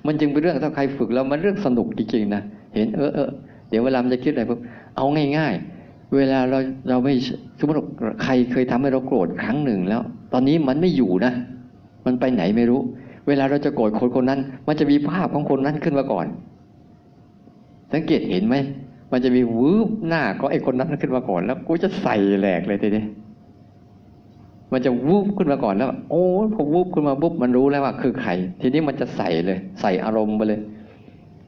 [0.06, 2.42] มันจึงเป็นเรื่องถ้าใครฝึกแล้วมันเรื่องสนุกจริงๆนะ
[2.74, 3.28] เห็นเออเออ
[3.70, 4.58] เดี๋ยวเวลามันจะคิดอะไรปุ๊บ
[4.96, 5.04] เอา
[5.36, 7.12] ง่าย ๆ เวลาเราเราไม่
[7.58, 7.78] สมมติ
[8.22, 10.00] ใครเคยทำให้เราโกรธครั้งหนึ่งแล้ว
[10.32, 11.32] ตอนนี้มันไม่อยู่นะ
[12.06, 12.80] มันไปไหนไม่รู้
[13.28, 16.26] เวลาเราจะโกรธคนคนนั้น มันจะมีภาพของคนนั้นขึ้นมาก่อน
[17.92, 18.56] สังเกตเห็นไหม
[19.12, 23.04] มันจะมีวืบหน้าก็ไอ้คนนั้นขึ้นมาก่อนแล้วกูจะใส่แหลกเลยทีนี้
[24.72, 28.30] มันจะวูบขึ้นมาก่อนแล้ว โอ้พอวูบขึ้นมาปุ๊บมันรู้แล้วว่าคือใคร
[28.60, 30.60] ทีนี้มันจะใส่เลย ใส่อารมณ์ไปเลย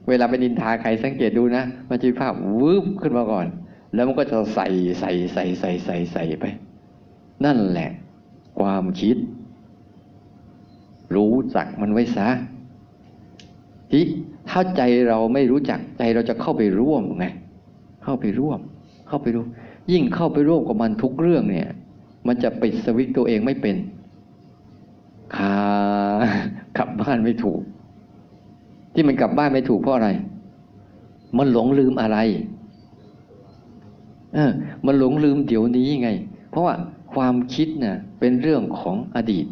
[0.09, 3.47] เวลาไปนินทาใครสังเกตดูนะ มันจะมีภาพวูบขึ้นมาก่อน
[3.95, 4.67] แล้วมันก็จะใส่
[5.01, 6.45] ใส่ใส่ใส่ใส่ใส่ไป
[7.45, 7.91] นั่นแหละ
[8.61, 9.17] ความคิด
[11.15, 12.29] รู้จักมันไว้ซะ
[13.91, 14.05] ที่
[14.49, 17.27] ถ้าใจเราไม่รู้จักใจเราจะเข้าไปร่วมไง
[18.05, 18.61] เข้าไปร่วม
[19.09, 19.47] เข้าไปร่วม
[19.93, 21.69] ยิ่งเข้าไปร่วมกับมันทุกเรื่องเนี่ย
[22.27, 23.77] มันจะปิดสวิตตัวเองไม่เป็น
[25.35, 25.55] คา
[26.79, 27.61] กลับบ้านไม่ถูก
[28.95, 30.11] ที่มันกลับบ้านไม่ถูกเพราะอะไร
[31.39, 32.19] มันหลงลืมอะไร
[34.35, 34.53] เออ
[34.87, 36.11] มันหลงลืมเดี๋ยวนี้ไง
[36.51, 36.75] เพราะว่า
[37.15, 39.47] ความคิดเนะ่ะเป็นเรื่องของอดีต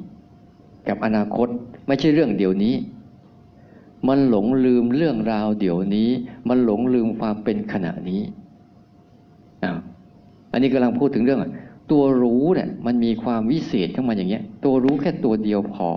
[0.88, 1.48] กับอนาคต
[1.86, 2.74] ไม่ใช่เรื่องเดี๋ยวนี้
[4.08, 6.08] มันหลงลืมเรื่องราวเดี๋ยวนี้
[6.48, 8.22] มันหลงลืมความเป็นขณะนี้
[9.62, 9.78] อ้าว
[10.52, 11.40] อันนี้กำลังพูดถึงเรื่อง
[11.90, 15.90] ตัวรู้เนี่ยมันมีความวิเศษขึ้นมาอย่างเงี้ย ตัวรู้แค่ตัวเดียวพอ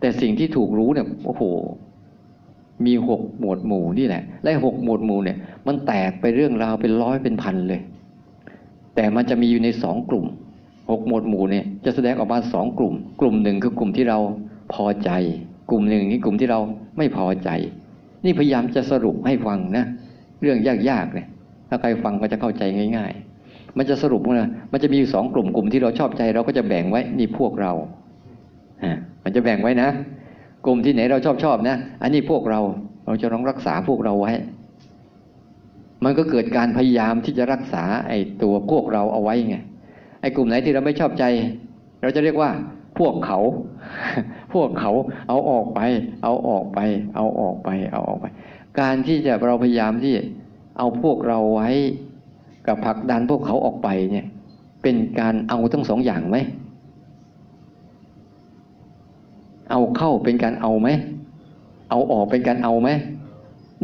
[0.00, 1.42] แต่สิ่งที่ถูกรู้เนี่ยโอ้โห
[2.86, 7.80] มีหกหมวดหมู่นี่แหละและหกหมวดหมู่เนี่ย มันแตกไปเรื่องราวเป็นร้อยเป็นพันเลย
[8.94, 10.26] แต่มันจะมีอยู่ในสองกลุ่ม
[10.90, 14.18] หกหมวดหมู่เนี่ยจะแสดงออกมาสองกลุ่ม กลุ่มหนึ่งคือกลุ่มที่เรา
[14.72, 15.10] พอใจ
[15.70, 16.60] กลุ่มหนึ่งนี่กลุ่มที่เรา
[16.98, 17.50] ไม่พอใจ
[18.24, 19.84] นี่พยายามจะสรุปให้ฟังนะ
[20.40, 20.58] เรื่อง
[20.90, 21.28] ยากๆเนี่ย
[21.68, 22.62] ถ้าใครฟังก็จะเข้าใจ
[22.96, 23.31] ง่าย ๆ
[23.78, 24.34] มันจะสรุปว่า
[24.72, 27.72] มันจะมีอยู่สองกลุ่มกลุ่มที่เราชอบใจเราก็จะแบ่งไว้นี่พวกเรา
[28.82, 28.92] อ่า
[29.24, 29.88] มันจะแบ่งไว้นะ
[30.64, 32.60] กลุ่มที่ไหนเราชอบชอบนะ อันนี้พวกเรา
[33.06, 34.32] เราจะต้องรักษาพวกเราไว้
[36.04, 39.56] มันก็เกิดการพยายามที่จะรักษาไอ้ตัวพวกเราเอาไว้ไง
[40.20, 41.24] ไอ้กลุ่มไหนที่เราไม่ชอบใจ
[42.02, 42.50] เราจะเรียกว่า
[42.98, 43.38] พวกเขา
[44.54, 44.92] พวกเขา
[45.28, 45.80] เอาออกไป
[46.22, 46.78] เอาออกไป
[47.16, 48.26] เอาออกไป เอาออกไป
[48.80, 50.14] การที่จะเราพยายามที่
[50.78, 51.70] เอาพวกเราไว้
[52.66, 54.26] กับผลักดันพวกเขาออกไปเนี่ย
[54.82, 56.36] เป็นการเอาทั้งสองอย่างไหม
[59.70, 60.88] เอาเข้าเป็นการเอาไหม
[61.90, 62.90] เอาออกเป็นการเอาไหม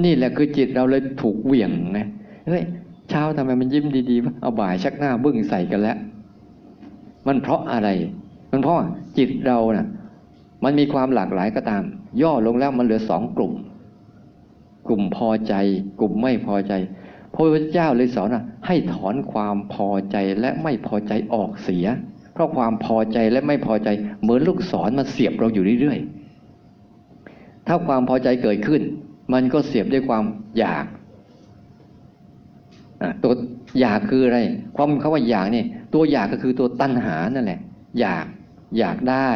[0.04, 2.06] นี่แหละคือจิตเราเลยถูกเหวี่ยงนะ
[2.48, 2.62] เฮ้ย
[3.10, 5.98] เช้าทำไมมันยิ้มดีๆวะเอาบ่ายชักหน้าบึ้งใส่กันแล้ว
[7.26, 7.88] มันเพราะอะไร
[8.52, 8.78] มันเพราะ
[9.18, 9.86] จิตเรานะ่ะ
[10.64, 11.82] มันมีความหลากหลายก็ตาม
[12.22, 13.52] ย่อลงแล้วมันเหลือสองกลุ่ม
[14.86, 15.54] กลุ่มพอใจ
[16.00, 16.72] กลุ่มไม่พอใจ
[17.32, 21.86] พระพุทธเจ้าเลยสอนว่าให้ถอนความพอใจและไม่พอใจออกเสีย
[22.32, 23.88] เพราะความพอใจและไม่พอใจ
[24.22, 28.82] เหมือนลูกศรมันเสียบเราอยู่เรื่อยๆ ถ้าความพอใจเกิดขึ้น
[29.32, 30.24] มันก็เสียบด้วยความ
[30.58, 30.84] อยาก
[33.22, 33.32] ตัว
[33.80, 34.38] อยากคืออะไร
[34.76, 37.60] ความคำว่าอยากเนี่ยตัวอยากก็คือตัวตัณหานั่นแหละ
[38.00, 38.26] อยาก
[38.78, 39.30] อยากได้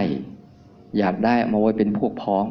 [0.99, 2.47] อยากได้มาไว้เป็นพวกพ้อง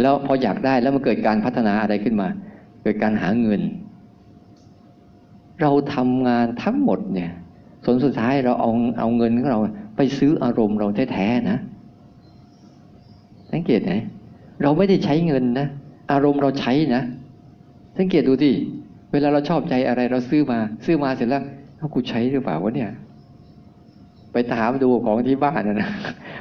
[0.00, 2.28] แล้วพออยากได้แล้วมันเกิดการพัฒนาอะไรขึ้นมา
[2.86, 3.62] เกิดการหาเงิน
[5.62, 7.30] เราทำงานทั้งหมดเนี่ย
[7.84, 9.60] ผลสุดท้ายเราเอาเอาเงินของเรา
[9.96, 11.58] ไปซื้ออารมณ์เราแท้ๆนะ
[13.52, 13.92] สังเกตไหม
[14.62, 15.66] เราไม่ได้ใช้เงินนะ
[16.12, 17.02] อารมณ์เราใช้นะ
[17.98, 18.54] สังเกตดูที่
[19.12, 21.42] เวลาเราชอบใจอะไรเราซื้อมา ซื้อมาเสร็จแล้ว
[21.78, 22.90] เขากูใช้หรือเปล่าวะเนี่ย
[24.36, 25.90] ไปถามดูของที่บ้านนะนะ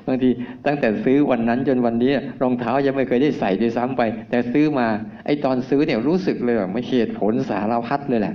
[0.07, 0.29] บางที
[0.65, 4.87] ตั้งแต่ซื้อวันนั้นจนวันนี้รองเท้ายังไม่เคยได้ใส่ด้วยซ้ำไป แต่ซื้อมา
[5.25, 8.33] ไอ้ตอนซื้อเนี่ยรู้สึกเลยไม่เหตุผลสารพัดเลยแหละ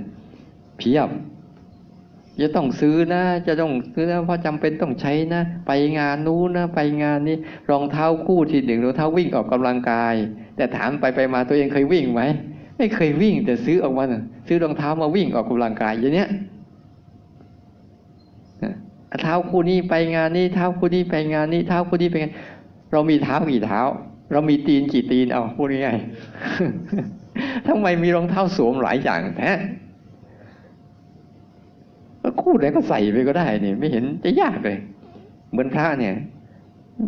[0.77, 1.09] เพียบ
[2.41, 7.37] จะต้องซื้อนะ จะต้องซื้อนะเพราะจำเป็นต้องใช้นะ ไปงานนู้นนะ ไปงานนี้
[7.69, 10.15] รองเท้าคู่ที่หนึ่งรองเท้าวิ่งออกกำลังกาย
[10.55, 12.21] แต่ถามไปไปมาตัวเองเคยวิ่งไหม
[12.77, 14.03] ไม่เคยวิ่งแต่ซื้อออกมา
[14.47, 16.29] ซื้อรองเท้ามาวิ่งออกกำลังกายอย่างเนี้ย
[19.21, 22.33] เท้าคู่นี้ไปงานนี้เท้าคู่นี้ไปงานนี้เท้าคู่นี้ไปงาน
[22.91, 23.81] เรามีเท้ากี่เท้า
[24.31, 29.51] เรามีตีนกี่ตีนเอาพูดง่ายๆทำไมมีรองเท้าสวมหลายอย่างแท้
[32.41, 34.77] คู่ไหนก็ใส่ไปก็ได้เนี่ยไม่เห็นจะยากเลย
[35.51, 36.15] เหมือนพระเนี่ย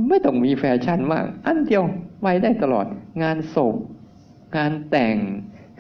[0.10, 1.84] ไม่ต้องมีแฟชั่นมาก อันเดียว
[2.22, 2.88] ไปได้ตลอด
[3.24, 3.76] งานศพ
[4.58, 5.18] งานแต่ง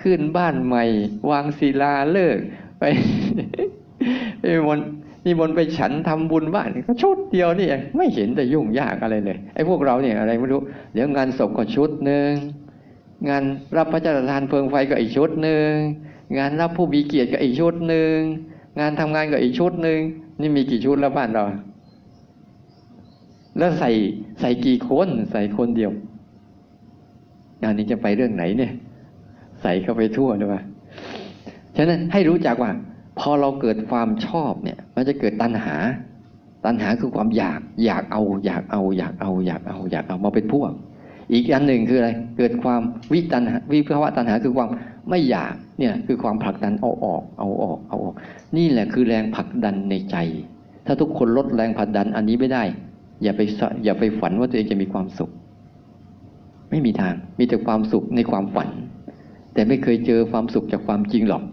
[0.01, 0.83] ขึ้นบ้านใหม่
[1.29, 2.37] วางศิลาเลิก
[2.79, 2.83] ไป
[4.41, 4.79] ไปมน
[5.25, 10.61] นี่มนไปฉันทำบุญบ้านก็ชุดเดียวนี่เองไม่เห็นแต่ยุ่งยากอะไรเลยไอ้พวกเราเนี่ยอะไรไม่รู้
[10.93, 12.29] เดี๋ยวงานศพก็ชุดหนึ่ง
[13.29, 13.43] งาน
[13.77, 15.69] รับพระเจ้าทานเพลิงไฟก็อีกชุดหนึ่ง
[16.37, 18.15] งานรับผู้มีเกียรติก็อีกชุดหนึ่ง
[18.79, 19.99] งานทำงานก็อีกชุดหนึ่ง
[20.41, 21.43] นี่มีกี่ชุดแล้วบ้านเรา
[23.57, 23.91] แล้วใส่
[24.39, 25.91] ใส่กี่คนใส่คนเดียว
[27.63, 28.71] งานนี้จะไปเรื่องไหนเนี่ย
[29.61, 30.61] ใส่เข้าไปทั่วเลยว่า
[31.77, 32.71] ฉะนั้นให้รู้จักว่า
[33.19, 35.75] พอเราเกิดความชอบเนี่ย มันจะเกิดตัณหา
[36.65, 40.71] ตัณหาคือความอยาก อยากเอา อยากเอา อยากเอา อยากเอา อยากเอามาเป็นพวก
[41.33, 42.81] อีกอันหนึ่งคืออะไร เกิดความ
[43.13, 44.69] วิตัณหาวิภาวะตัณหาคือความ
[45.09, 48.15] ไม่อยาก เนี่ยคือความผลักดันเอาออก เอาออก เอาออก
[48.57, 50.15] นี่แหละคือแรงผลักดันในใจ
[50.85, 52.63] ถ้าทุกคนลดแรงผลักดันอันนี้ไม่ได้
[53.23, 53.41] อย่าไป
[53.83, 55.31] อย่าไปฝันว่าตัวเองจะมีความสุข
[56.69, 58.69] ไม่มีทาง มีแต่ความสุขในความฝัน
[59.53, 61.43] แต่ไม่เคยเจอความสุขจากความจริงหรอก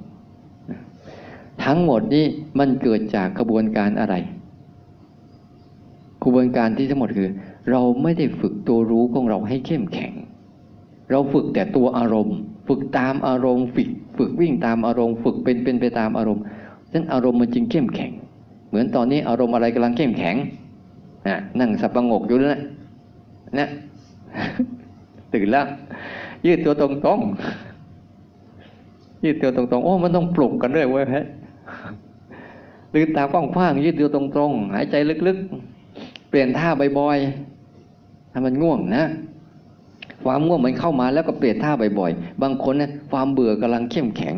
[1.65, 2.25] ทั้งหมดนี้
[2.59, 4.15] มันเกิดจากกระบวนการอะไร
[6.23, 7.31] กระบวนการที่ทั้งหมดคือ
[7.71, 10.13] เราไม่ได้ฝึกตัวรู้ของเราให้เข้มแข็ง
[11.11, 12.37] เราฝึกแต่ตัวอารมณ์
[12.69, 13.89] ฝึกตามอารมณ์ ฝึก
[14.19, 16.43] ฝึกวิ่งตามอารมณ์ ฝึกเป็นเป็นไปตามอารมณ์
[16.93, 18.13] นั้นอารมณ์มันจึงเข้มแข็ง
[18.69, 20.37] เหมือนตอนนี้อารมณ์อะไรกำลังเข้มแข็ง
[21.29, 22.63] นะนั่งสับประงกอยู่แล้วนะ
[23.59, 23.69] นะ
[25.35, 25.67] ตื่นแล้ว
[26.47, 31.27] ยืดตัวตรงๆยืดตัวตรงๆโอ้มันต้องปลุกกันด้วยเว้ยแพะ
[32.95, 34.95] ลืมตากว้างๆยืดตัวตรงๆ หายใจ
[35.26, 36.68] ลึกๆ เปลี่ยนท่า
[36.99, 39.05] บ่อยๆถ้ามันง่วงนะ
[40.24, 44.34] ความง่วงมันเข้ามาแล้วก็เปลี่ยนท่าบ่อยๆ บางคนนะความเบื่อกำลังเข้มแข็ง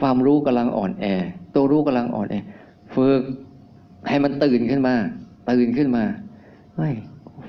[0.00, 1.04] ความรู้กำลังอ่อนแอ
[1.54, 2.34] ตัวรู้กำลังอ่อนแอ
[2.94, 3.22] ฝึก
[4.08, 4.94] ให้มันตื่นขึ้นมา
[5.50, 6.04] ตื่นขึ้นมา
[6.76, 6.94] เฮ้ย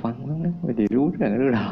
[0.01, 1.65] ฟังมั้งนะไม่ได้รู้เรื่องหรือเรา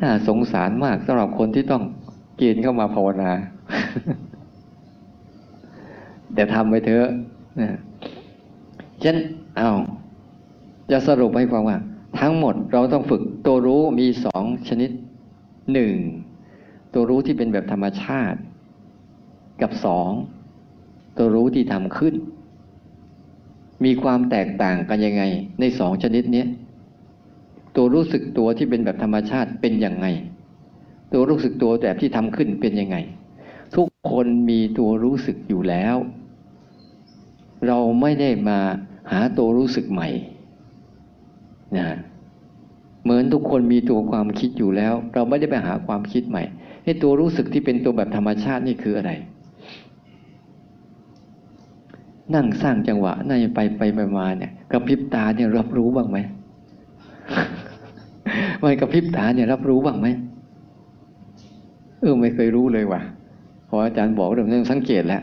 [0.00, 1.82] น่าสงสารมากสำหรับคนที่ต้อง
[2.36, 3.30] เกณฑ์เข้ามาภาวนา
[6.34, 7.08] แต่ทำไปเถอะ
[7.60, 7.78] นะ
[9.02, 9.16] ฉัน
[9.56, 9.70] เอา
[10.90, 11.78] จะสรุปให้ฟังว่า
[12.20, 14.90] ทั้งหมดเราต้องฝึกตัวรู้มีสองชนิด
[15.72, 15.94] หนึ่ง
[16.94, 18.38] ตัวรู้ที่เป็นแบบธรรมชาติ
[19.62, 20.10] กับสอง
[21.16, 22.14] ตัวรู้ที่ทำขึ้น
[23.84, 25.22] มีความแตกต่างกันยังไง
[25.60, 26.44] ในสองชนิดนี้
[27.76, 30.06] ตัวรู้สึกตัวที่เป็นแบบธรรมชาติเป็นยังไง
[31.12, 32.96] ตัวรู้สึกตัวแบบที่ทำขึ้นเป็นยังไง
[34.10, 35.96] คนมีตัวรู้สึกอยู่แล้ว
[37.66, 38.58] เราไม่ได้มา
[39.12, 40.08] หาตัวรู้สึกใหม่
[41.76, 41.88] นะ
[43.04, 46.42] เหมือนทุกคนมีตัวความคิดอยู่แล้ว เราไม่ได้ไปหาความคิดใหม่
[46.84, 49.12] ให้ตัวรู้สึกที่เป็นตัวแบบธรรมชาตินี่คืออะไร
[52.34, 56.18] นั่งสร้างจังหวะนั่งไปไปไปมาเนี่ยกระพริบตาเนี่ยรับรู้บ้างไหม
[58.60, 60.06] ไม่กระพริบตาเนี่ยรับรู้บ้างไหม
[62.00, 63.00] เออไม่เคยรู้เลยว่ะ
[63.74, 65.22] ออาจารย์บอกเรื่องนึงสังเกตแล้ว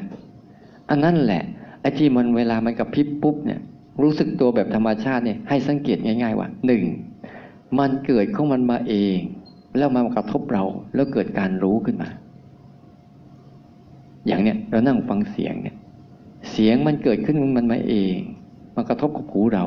[0.89, 1.43] อันนั้นแหละ
[1.81, 3.59] ไอ้ที่มันเวลามันกระพริบปุ๊บเนี่ย
[4.01, 6.83] รู้สึกตัวแบบธรรมชาติเนี่ยให้สังเกตง่าย ๆ ว่าหนึ่ง
[7.79, 9.17] มันเกิดของมันมาเอง
[9.77, 10.63] แล้วมากระทบเรา
[10.95, 12.09] แล้วเกิดการรู้ขึ้นมา
[14.27, 15.75] อย่างเนี้ยเรานั่งฟังเสียงเนี่ย
[16.51, 18.17] เสียงมันเกิดขึ้นมันมาเอง
[18.75, 19.65] มันกระทบกับหูเรา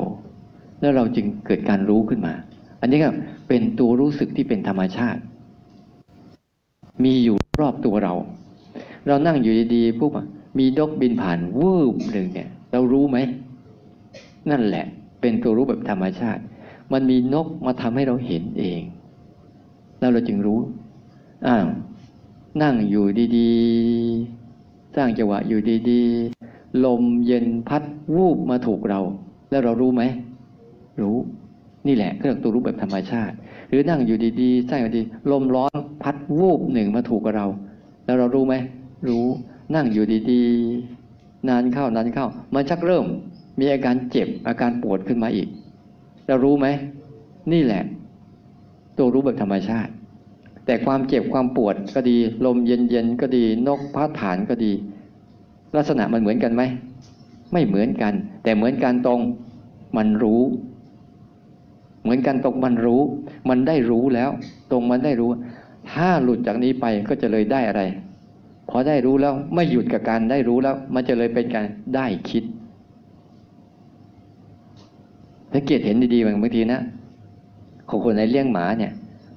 [0.79, 2.33] แล้วเราจึงเกิดการรู้ขึ้นมา
[2.81, 3.09] อันนี้ก็
[3.47, 5.21] เป็นตัวรู้สึกที่เป็นธรรมชาติ
[7.03, 8.13] มีอยู่รอบตัวเรา
[9.07, 10.11] เรานั่งอยู่ดีๆปุ๊บ
[10.57, 13.17] มีดกบินผ่านวืบหนึ่งเนี่ย เรารู้ไหม
[14.49, 14.85] นั่นแหละ
[15.21, 16.41] เป็นตัวรู้แบบธรรมชาติ
[16.93, 18.81] มันมีนกมาทำให้เราเห็นเอง
[19.99, 20.59] แล้วเราจึงรู้
[21.47, 21.67] อ้าว
[22.61, 23.05] นั่งอยู่
[23.37, 27.83] ดีๆ สร้างจังหวะอยู่ดีๆ ลมเย็นพัด
[28.15, 29.01] วูบมาถูกเรา
[29.49, 30.03] แล้วเรารู้ไหม
[31.01, 31.17] รู้
[31.87, 33.35] นี่แหละเครื่องตัวรู้แบบธรรมชาติ
[33.69, 35.01] หรือนั่งอยู่ดีๆสร้างอยู่ดี
[35.31, 37.47] ลมร้อนพัดวูบหนึ่งมาถูกกับเรา
[38.05, 38.55] แล้วเรารู้ไหม
[39.07, 39.25] รู้
[39.75, 43.05] นั่งอยู่ดีๆ นานเข้านานเข้า มันชักเริ่ม
[43.59, 45.47] มีอาการเจ็บอาการปวดขึ้นมาอีก
[46.27, 46.67] เรารู้ไหม
[47.51, 47.83] นี่แหละ
[48.97, 49.91] ตัวรู้แบบธรรมชาติ
[50.65, 54.71] แต่ความเจ็บความปวดก็ดี ลมเย็นๆก็ดี นกพัดผ่านก็ดี
[55.75, 56.63] ลักษณะมันเหมือนกันไหม
[57.53, 59.19] ไม่เหมือนกัน แต่เหมือนกันตรง
[59.97, 60.41] มันรู้
[62.01, 63.01] เหมือนกันตรงมันรู้
[63.49, 64.29] มันได้รู้แล้ว
[64.71, 65.29] ตรงมันได้รู้
[65.91, 67.81] ถ้าหลุดจากนี้ไปก็จะเลยได้อะไร
[68.69, 72.43] พอได้รู้แล้วไม่หยุดกับการได้รู้แล้ว มันจะเลยเป็นการได้คิด
[75.53, 76.81] สังเกตเห็นดีๆบางทีนะ
[77.89, 78.91] ของคนไหนเลี้ยงหมาเนี่ย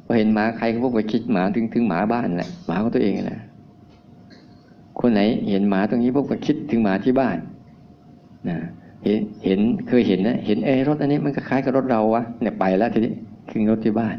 [0.04, 3.40] พอเห็นหมาใครก็พวกไปคิดหมาถึงถึงหมาบ้านแหละหมาของตัวเองแหละ
[5.00, 5.20] คนไหน
[5.50, 7.36] เห็นหมาตรงนี้พวกไปคิดถึงหมาที่บ้าน
[8.48, 8.58] นะ
[9.04, 13.12] เห็นเห็นเคยเห็นนะเห็นเอรถอันนี้มันก็คล้ายกับรถเราวะเนี่ยไปแล้วทีนี้
[13.48, 14.16] ขึ้นรถที่บ้าน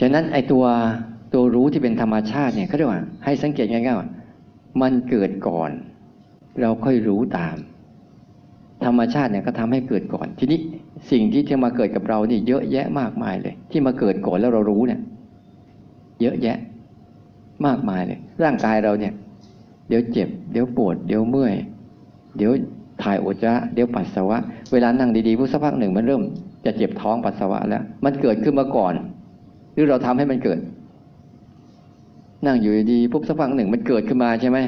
[0.00, 0.64] ฉะนั้นไอตัว
[1.32, 4.08] ตัวรู้ที่เป็นธรรมชาติเนี่ยเขาเรียกว่าให้สังเกตง่ายๆว่า
[4.82, 5.70] มันเกิดก่อน
[6.60, 7.56] เราค่อยรู้ตาม
[8.84, 10.60] ธรรมชาติเนี่ยก็ทำให้เกิดก่อน ทีนี้
[11.10, 15.00] สิ่งที่จะมาเกิดกับเรานี่เยอะแยะมากมายเลย ที่มาเกิดก่อนแล้วเรารู้เนี่ย
[16.20, 16.58] เยอะแยะ
[17.66, 19.12] มากมายเลย ร่างกายเราเนี่ย
[19.88, 21.54] เดี๋ยวเจ็บ เดี๋ยวปวด เดี๋ยวเมื่อย
[22.36, 22.52] เดี๋ยว
[23.02, 24.38] ถ่ายอุจจาระเดี๋ยวปัสสาวะ
[24.72, 26.22] เวลานั่งดีๆพุทสักพักหนึ่งมันเริ่ม
[26.64, 28.94] จะเจ็บท้องปัสสาวะแล้ว มันเกิดขึ้นมาก่อน
[29.72, 30.58] หรือเราทำให้มันเกิด
[32.46, 34.58] นั่งอยู่ดีปุ๊บสักพักหนึ่งมันเกิดขึ้นมาใช่ไหม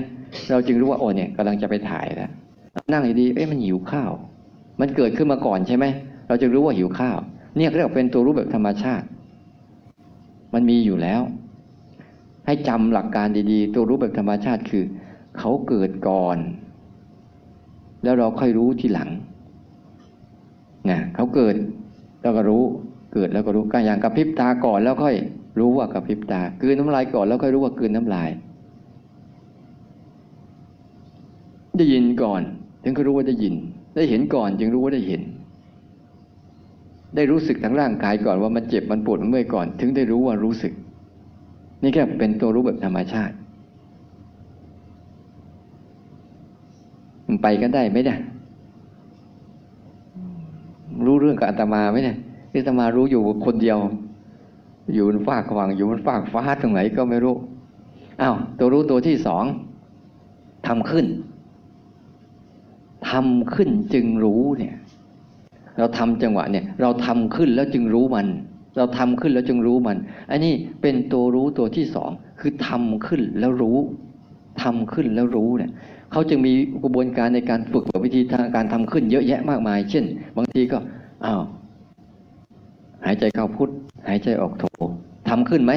[0.51, 2.31] เราจึงรู้ว่าโอ้เนี่ยกำลังจะไปถ่ายแล้ว
[2.93, 4.11] นั่งอยู่ดีเอ๊ะมันหิวข้าว
[4.81, 5.85] มันเกิดขึ้นมาก่อนใช่ไหม
[6.29, 7.19] เราจะรู้ว่าหิวข้าว
[7.57, 9.07] เนี่ยเรียกเป็นตัวรู้แบบธรรมชาติ
[10.55, 11.23] มันมีอยู่แล้ว
[12.47, 14.85] ให้จำหลักการดีๆ ตัวรู้แบบธรรมชาติคือ
[15.39, 16.39] เขาเกิดก่อน
[18.03, 19.11] แล้วเราค่อยรู้ทีหลัง
[20.91, 21.55] นะเขาเกิด
[22.23, 22.63] แล้วก็รู้
[23.15, 25.17] เกิดแล้วก็รู้ก็อย่างกระพริบตาก่อนแล้วค่อย
[25.59, 28.31] รู้ว่ากระพริบตากลืนน้ำลายก่อนแล้วค่อยรู้ว่ากลืนน้ำลาย
[31.77, 32.43] ได้ยินก่อน
[32.83, 33.55] ถึงก็รู้ว่าได้ยิน
[33.97, 35.23] ได้เห็นก่อนจึงรู้ว่าได้เห็น
[37.15, 40.73] ได้รู้สึกทั้งร่างกายก่อนว่ามันเจ็บมันปวดมันเมื่อยก่อน ถึงได้รู้ว่ารู้สึก
[41.83, 43.35] นี่แค่เป็นตัวรู้แบบธรรมชาติ
[47.27, 48.19] มันไปกันได้ไหมเนี่ย
[51.07, 52.17] รู้เรื่องกับอาตมาไหมเนี่ย
[52.53, 53.79] อาตมารู้อยู่คนเดียว
[54.95, 57.35] อยู่บนฟากขวางอยู่บนฟากฟ้าตรงไหนก็ไม่รู้
[58.23, 59.45] อ้าวตัวรู้ตัวที่สอง
[60.67, 61.07] ทำขึ้น
[63.11, 64.75] ทำขึ้นจึงรู้เนี่ย
[65.79, 68.27] เราทำจังหวะเนี่ย เราทำขึ้นแล้วจึงรู้มัน
[68.77, 69.97] เราทำขึ้นแล้วจึงรู้มัน
[70.31, 72.11] อันนี้เป็นตัวรู้ตัวที่สอง
[72.41, 73.79] คือทำขึ้นแล้วรู้
[74.63, 75.71] ทำขึ้นแล้วรู้เนี่ย
[76.13, 80.05] เขาจึงมีกระบวนการในการฝึกแบบวิธีทางการทำขึ้นเยอะแยะมากมาย เช่น
[80.37, 80.79] บางทีก็
[81.25, 81.43] อ้าว
[83.07, 83.69] หายใจเข้าพุท
[84.09, 84.65] หายใจออกโท
[85.29, 85.73] ทำขึ้นไหม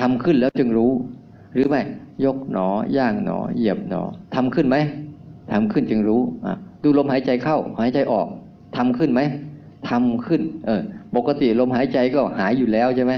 [0.00, 0.92] ทำขึ้นแล้วจึงรู้
[1.54, 1.82] หรือไม่
[2.24, 2.58] ยกหน
[2.94, 4.02] อย่างหนอ เหยียบหนอ
[4.34, 4.76] ทำขึ้นไหม
[5.52, 8.26] ทำขึ้นจึงรู้อะดูลมหายใจเข้า หายใจออก
[8.76, 9.20] ทำขึ้นไหม
[9.88, 10.82] ทำขึ้น เออ
[11.16, 13.12] ปกติลมหายใจก็หายอยู่แล้วใช่ไหม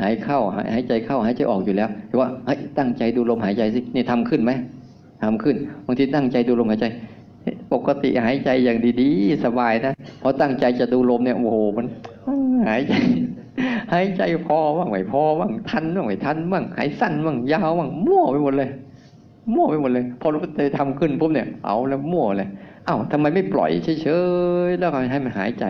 [0.00, 4.52] หายเข้าหายหายใจเข้าหายใจออกอยู่แล้วแต่ว่าเฮ้ยตั้งใจดูลมหายใจสินี่ทำขึ้นไหม
[5.22, 5.56] ทำขึ้น
[5.86, 6.86] บางทีตั้งใจดูลมหายใจ
[7.72, 9.92] ปกติหายใจอย่างดีๆ สบายนะ
[10.22, 11.86] พอตั้งใจจะดูลมเนี่ยโอ้โหมัน
[12.68, 12.94] หายใจ
[13.92, 18.70] หายใจพอบ้างไม่พอบ้างทันบ้างไม่ทันบ้างหายสั้นบ้างยาวบ้างมั่วไปหมดเลย
[19.54, 22.48] มั่วไปหมดเลย พอรู้ใจทำขึ้นปุ๊บเนี่ยเอาแล้วมั่วเลย
[22.86, 24.08] เอ้าทำไมไม่ปล่อยเฉ
[24.68, 25.64] ยๆแล้วให้มันหายใจ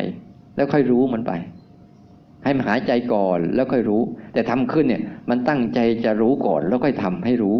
[0.57, 1.33] แล้วค่อยรู้มันไป
[2.45, 7.57] ให้มันหายใจก่อนแล้วค่อยรู้ แต่ทำขึ้นเนี่ย มันตั้งใจจะรู้ก่อน แล้วค่อยทำให้รู้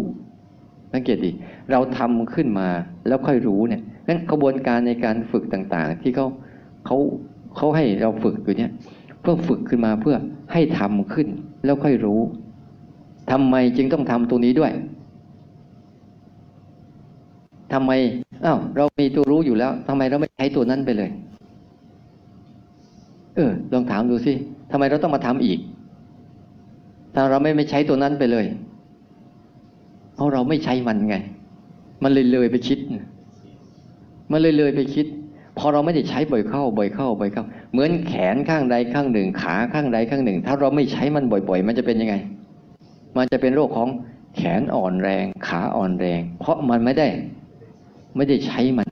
[0.93, 1.31] สังเกตดิ
[1.71, 2.67] เราทำขึ้นมา
[3.07, 6.27] แล้วค่อยรู้เนี่ยนั้นกระบวนการในการฝึกต่างๆ ที่เขา
[6.85, 6.97] เขา
[7.55, 8.71] เขาให้เราฝึกอยู่เนี่ย
[9.27, 10.15] เพื่อฝึกขึ้นมาเพื่อ
[10.53, 11.27] ให้ทำขึ้น
[11.65, 12.19] แล้วค่อยรู้
[13.31, 14.71] ทำไมจึงต้องทำตรงนี้ด้วย
[17.73, 17.91] ทำไม
[18.45, 21.09] อ้าวเรามีตัวรู้อยู่แล้วทำไมเราไม่ใช้ตัวนั้นไปเลย
[23.35, 24.33] เออ ลองถามดูสิ
[24.71, 25.59] ทำไมเราต้องมาทำอีก
[27.13, 28.45] ถ้าเราไม่ไม่ใช้ตัวนั้นไปเลย
[30.13, 31.15] เพราะเราไม่ใช้มันไง
[32.03, 32.79] มันเลยเลยไปคิด
[34.31, 35.07] มันเลยเลยไปคิด
[35.57, 42.15] พอเราไม่ได้ใช้บ่อยเข้าบ่อยเข้าบ่อยเข้า เหมือนแขนข้างใดข้างหนึ่ง ขาข้างใดข้างหนึ่ง ถ้าเราไม่ใช้มันบ่อย ๆ มันจะเป็นยังไง
[43.17, 43.89] มันจะเป็นโรคของ
[44.35, 47.07] แขนอ่อนแรง ขาอ่อนแรง เพราะมันไม่ได้
[48.15, 48.87] ไม่ได้ใช้มัน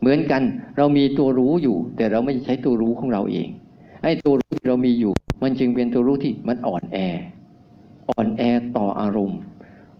[0.00, 0.42] เหมือนกัน
[0.76, 3.48] เรามีตัวรู้อยู่ แต่เราไม่ใช้ตัวรู้ของเราเอง
[4.02, 6.98] ไอ้ตัวรู้ที่เรามีอยู่ มันจึงเป็นตัวรู้ที่มันอ่อนแอ
[8.10, 8.42] อ่อนแอ
[8.76, 9.38] ต่ออารมณ์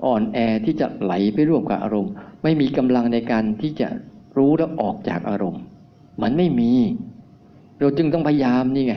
[0.07, 3.89] อ่อนแอที่จะไหลไปร่วมกับอารมณ์ ไม่มีกำลังในการที่จะ
[4.37, 5.62] รู้แล้วออกจากอารมณ์
[6.22, 6.72] มันไม่มี
[7.80, 8.95] เราจึงต้องพยายามนี่ไง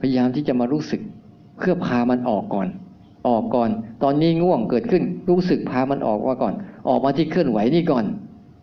[0.00, 1.00] พยายามที่จะมารู้สึก
[1.58, 2.68] เพื่อพามันออกก่อน
[3.28, 3.70] ออกก่อน
[4.02, 6.54] ตอนนี้ง่วงเกิดขึ้น รู้สึกพามันออกมาก่อน
[6.88, 8.04] ออกมาที่เคลื่อนไหวนี่ก่อน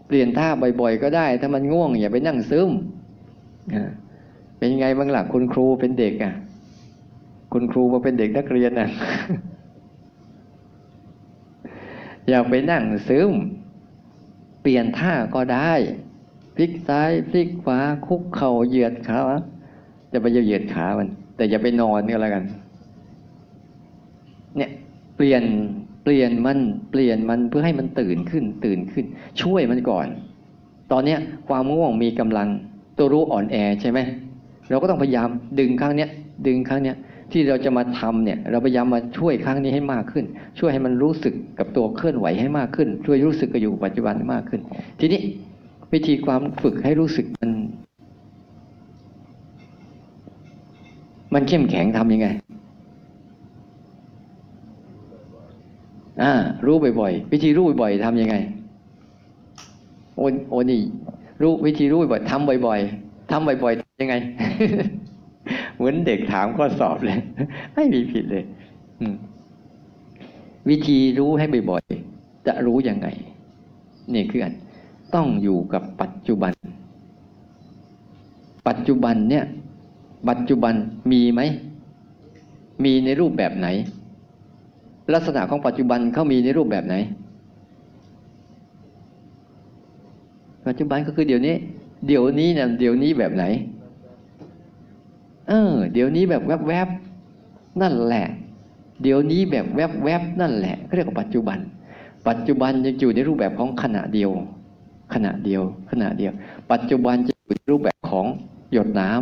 [0.08, 0.48] เปลี่ยนท่า
[0.82, 2.70] บ่อยๆ ก็ได้ ถ้ามันง่วงอย่าไปนั่งซึม
[4.58, 6.34] เป็นไงบ้างหล่ะคุณครูเป็นเด็กอะ
[7.54, 8.90] คุณครูมาเป็นเด็กนักเรียนอะ
[12.30, 13.32] อย่าไปนั่งซึม
[14.62, 15.74] เปลี่ยนท่าก็ได้
[16.56, 19.20] พลิกซ้ายพลิกขวาคุกเข่าเหยียดขา
[20.12, 22.44] จะไปเหยียดขามัน แต่อย่าไปนอนก็แล้วกัน
[24.58, 24.72] เนี่ย
[25.16, 25.44] เปลี่ยน
[26.04, 26.60] เปลี่ยนมัน
[26.92, 29.06] เปลี่ยนมันเพื่อให้มันตื่นขึ้น ตื่นขึ้น
[29.42, 30.08] ช่วยมันก่อน
[30.92, 32.48] ตอนเนี้ยความง่วงมีกำลัง
[32.98, 34.00] ตัวรู้อ่อนแอใช่ไหม
[34.70, 35.30] เราก็ต้องพยายาม
[35.60, 36.10] ดึงครั้งเนี้ย
[36.48, 36.96] ดึงครั้งเนี้ย
[37.32, 40.26] ที่เราจะมาทำเนี่ย เราพยายามมาช่วยครั้งนี้ให้มากขึ้น
[40.60, 44.62] ช่วยให้มันรู้สึกกับตัวเคลื่อนไหวให้มากขึ้น ช่วยรู้สึกกับอยู่ปัจจุบันให้มากขึ้น
[45.00, 45.22] ทีนี้
[45.94, 47.52] วิธีความฝึกให้รู้สึกมัน
[51.34, 52.28] มันเข้มแข็งทำยังไง
[56.22, 56.32] อ่า
[56.66, 58.36] รู้บ่อยๆวิธีรู้บ่อยๆทำยังไง
[60.18, 60.82] โอ้โอนี่
[61.42, 64.16] รู้วิธีรู้บ่อยๆทำบ่อยๆทำบ่อยๆยังไง
[65.76, 67.18] เหมือนเด็กถามข้อสอบเลย
[67.76, 68.44] ไม่มีผิดเลย
[70.70, 73.08] วิธีรู้ให้บ่อยๆจะรู้ยังไง
[74.14, 74.54] นี่คืออัน
[75.16, 76.52] ต้องอยู่กับปัจจุบัน
[78.68, 79.46] ปัจจุบันเนี่ย
[80.30, 80.74] ปัจจุบัน
[81.12, 81.42] มีไหม
[82.84, 83.68] มีในรูปแบบไหน
[85.14, 86.96] ลักษณะของปัจจุบันเขามีในรูปแบบไหน
[90.68, 91.56] ปัจจุบันก็คือเดี๋ยวนี้
[92.08, 93.44] เดี๋ยวนี้เนี่ยเดี๋ยวนี้แบบไหน
[95.50, 98.26] เออ เดี๋ยวนี้แบบแวบๆนั่นแหละ
[99.02, 101.58] เดี๋ยวนี้แบบแวบๆนั่นแหละเขาเรียกว่าปัจจุบัน
[102.28, 104.32] ปัจจุบันจะอยู่ในรูปแบบของขณะเดียว
[105.14, 105.62] ขณะเดียว
[105.92, 106.32] ขณะเดียว
[106.72, 108.26] ปัจจุบันจะอยู่ในรูปแบบของ
[108.74, 109.22] หยดน้ำ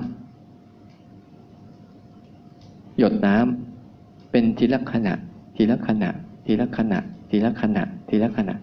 [2.99, 5.13] หยดน้ำเป็นทีละขณะ
[5.55, 6.09] ทีละขณะ
[6.45, 8.53] ทีละขณะ ทีละขณะ ทีละขณะ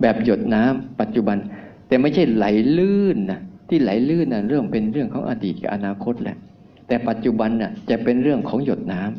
[0.00, 1.36] แบบหยดน้ำปัจจุบัน
[1.88, 2.46] แต่ไม่ใช่ไหล
[2.78, 6.36] ลื่นนะที่ไหลลื่นนะเรื่องเป็นเรื่องของอดีตกับอนาคตแหละ
[6.86, 9.10] แต่ปัจจุบันน่ะจะเป็นเรื่องของหยดน้ำ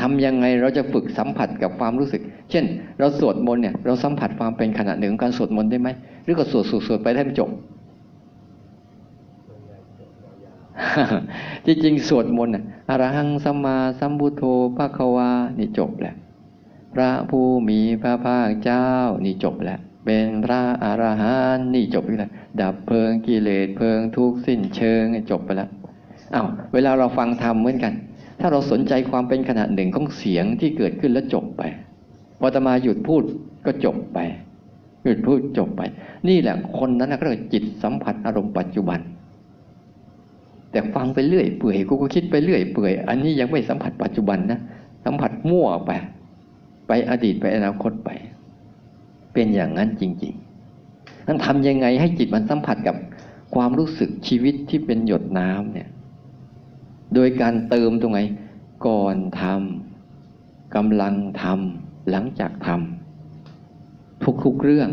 [0.00, 2.64] ทำยังไงเราจะฝึกสัมผัสกับความรู้สึก เช่น
[2.98, 5.88] เราสวดมนต์เนี่ยเราสัมผัสความเป็นขณะหนึ่งของการสวดมนต์ได้ไหม
[6.30, 7.50] รือก็สวดสวดสวดไปให้มันจบ
[11.66, 14.42] จริงๆสวดมนต์น่ะอรหังสัมมาสัมพุทโธ
[14.76, 16.14] ภะคะวานี่จบแล้ว
[16.94, 18.86] พระผู้มีพระภาคเจ้า
[19.24, 25.68] นี่จบแล้วเป็นพระอรหันต์นี่จบไปแล้วดับเพลิงกิเลสเพลิงทุกข์สิ้นเชิงจบไปแล้ว
[26.34, 27.92] อ้าวเวลาเราฟังธรรมเหมือนกัน
[28.40, 31.62] ถ้าเราสนใจความเป็นขณะหนึ่งของเสียงที่เกิดขึ้นแล้วจบไป
[32.40, 33.22] พอตมาหยุดพูด
[33.66, 34.18] ก็จบไป
[35.02, 35.82] หยุดพูดจบไป
[36.28, 39.00] นี่แหละคนนั้นก็เรียกจิตสัมผัสอารมณ์ปัจจุบัน
[40.70, 44.60] แต่ฟังไปเรื่อยเปื่อยกูก็คิดไปเรื่อยเปื่อย อันนี้ยังไม่สัมผัสปัจจุบันนะ
[45.04, 45.90] สัมผัสมั่วไป
[46.88, 48.10] ไปอดีตไปอนาคตไป
[49.32, 52.96] เป็นอย่างนั้นจริงๆนั้นทำยังไงให้จิตมันสัมผัสกับ
[53.54, 55.88] ความรู้สึกชีวิตที่เป็นหยดน้ำเนี่ย
[57.14, 58.20] โดยการเติมตรงไหน
[58.86, 62.99] ก่อนทำกำลังทำหลังจากทำ
[64.44, 64.88] ทุกๆเรื่อง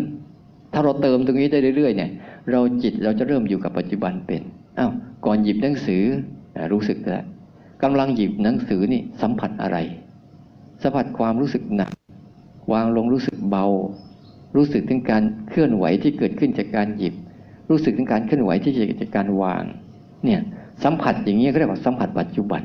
[0.74, 2.12] ถ้าเราเติมตรงนี้ได้เรื่อยๆเนี่ย
[2.52, 4.42] เราจิตเราจะเริ่มอยู่กับปัจจุบันเป็น
[4.80, 4.92] อ้าว
[5.26, 6.04] ก่อนหยิบหนังสือ
[6.74, 7.26] รู้สึกแล้ว
[7.84, 9.78] กำลังหยิบหนังสือนี่สัมผัสอะไร
[10.82, 11.92] สัมผัสความรู้สึกหนัก
[12.74, 13.66] วางลงรู้สึกเบา
[14.56, 17.14] รู้สึกถึงการเคลื่อนไหวที่เกิดขึ้นจากการหยิบ
[17.70, 19.64] รู้สึกถึงการเคลื่อนไหวที่เกิดจากการวาง
[20.26, 20.40] เนี่ย
[20.84, 22.62] สัมผัสอย่างนี้ก็เรียกว่าสัมผัสปัจจุบัน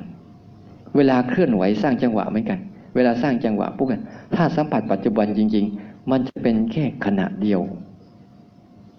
[0.96, 2.58] เวลาเคลื่อนไหวสร้างจังหวะเหมือนกัน
[2.94, 4.00] เวลาสร้างจังหวะปุ๊กัน
[4.34, 7.60] ถ้าสัมผัสปัจจุบันจริงๆ มันจะเป็นแค่ขณะเดียว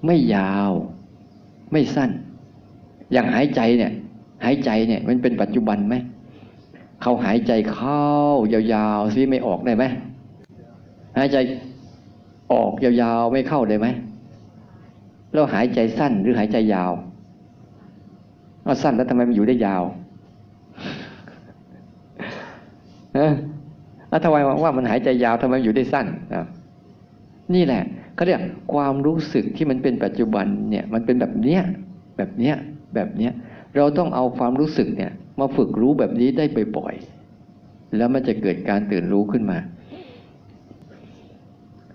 [0.06, 0.72] ไม่ยาว
[1.72, 2.12] ไม่สั้น
[3.12, 3.92] อย่างหายใจเนี่ย
[4.44, 5.96] หายใจเนี่ย มันเป็นปัจจุบันไหม
[7.02, 8.04] เขาหายใจเข้า
[8.74, 9.84] ยาวๆซิไม่ออกได้ไหม
[11.18, 11.38] หายใจ
[12.54, 13.88] ออกยาวๆไม่เข้าได้ไหม
[15.34, 16.92] แล้วหายใจสั้นหรือหายใจยาว
[18.64, 19.84] เอาสั้นแล้วทำไมมันอยู่ได้ยาว
[23.16, 23.34] เออ
[24.10, 26.06] แล้วทำไมว่ามันหายใจยาวทำไมอยู่ได้สั้น
[27.54, 27.84] นี่แหละ
[28.16, 28.42] เขาเรียก
[28.74, 31.62] ความรู้สึกที่มันเป็นปัจจุบันเนี่ยมันเป็นแบบเนี้ย
[32.18, 32.56] แบบเนี้ย
[32.96, 33.32] แบบเนี้ย
[33.76, 36.46] เราต้องเอาความรู้สึกเนี่ยมาฝึกรู้แบบนี้ได้
[36.78, 39.58] บ่อยๆแล้วมันจะเกิดการตื่นรู้ขึ้นมา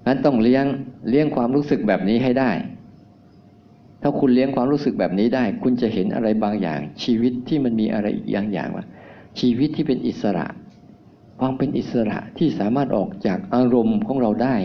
[0.06, 0.64] นั้นต้องเลี้ยง
[1.10, 2.50] เลี้ยงความรู้สึกแบบนี้ให้ได้
[4.02, 8.86] ถ้าคุณเลี้ยงความรู้สึกแบบนี้ได้ คุณจะเห็นอะไรบางอย่าง ชีวิตที่มันมีอะไรอีกอย่างอย่างว่า
[9.40, 10.46] ชีวิตที่เป็นอิสระ
[11.40, 14.56] ความเป็นอิสระที่สามารถออกจากอารมณ์ของเราได้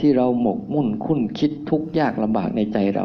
[0.00, 3.04] ที่เราหมกมุ่นคุ้นคิดทุกข์ยากลำบากในใจเรา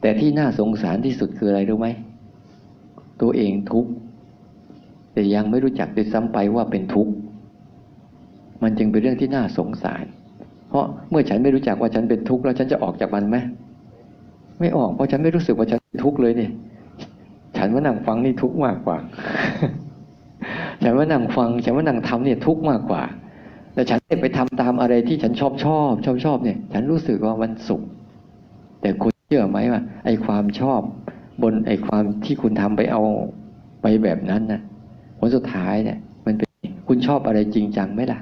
[0.00, 1.88] แต่ที่น่าสงสารที่สุดคืออะไรรู้ไหม
[3.20, 3.90] ตัวเองทุกข์
[5.12, 7.12] แต่ยังไม่รู้จักด้วยซ้ำไปว่าเป็นทุกข์
[8.62, 10.04] มันจึงเป็นเรื่องที่น่าสงสาร
[10.68, 13.36] เพราะเมื่อฉันไม่รู้จักว่าฉันเป็นทุกข์แล้วฉันจะออกจากมันไหม
[14.60, 16.52] ไม่ออกเพราะฉันไม่รู้สึกว่าฉันทุกข์เลยเนี่ย
[17.56, 18.96] ฉันว่านั่งฟังนี่ทุกข์มากกว่า
[20.82, 23.02] ฉันว่านั่งฟัง ฉันว่านั่งทำเนี่ยทุกข์มากกว่า
[23.80, 27.82] แต่ฉันไปทำตามอะไรที่ฉันชอบชอบชอบชอบเนี่ย ฉันรู้สึกว่ามันสุข
[28.80, 30.80] แต่คุณเชื่อไหมว่าไอ้ความชอบ
[31.42, 33.02] บนไอ้ความที่คุณทำไปเอา
[33.82, 34.60] ไปแบบนั้นนะ
[35.18, 36.48] ผลสุดท้ายเนี่ย มันเป็น
[36.88, 38.20] คุณชอบอะไรจริงจังไหมล่ะ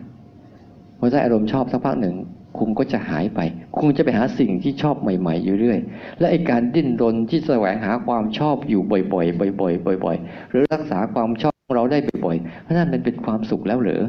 [0.98, 2.16] พอถ้าอารมณ์ชอบสักพักหนึ่ง
[2.58, 3.40] คุณก็จะหายไป
[3.78, 5.78] คุณจะไปหาสิ่งที่ชอบใหม่ๆอยู่เรื่อย
[6.18, 14.02] และไอการดิ้นรนที่แสวงหาความชอบอยู่บ่อยๆ บ่อยๆ บ่อย ๆ หรือรักษาความชอบของเราได้บ่อยๆนั่นมันเป็นความสุขแล้วหรือ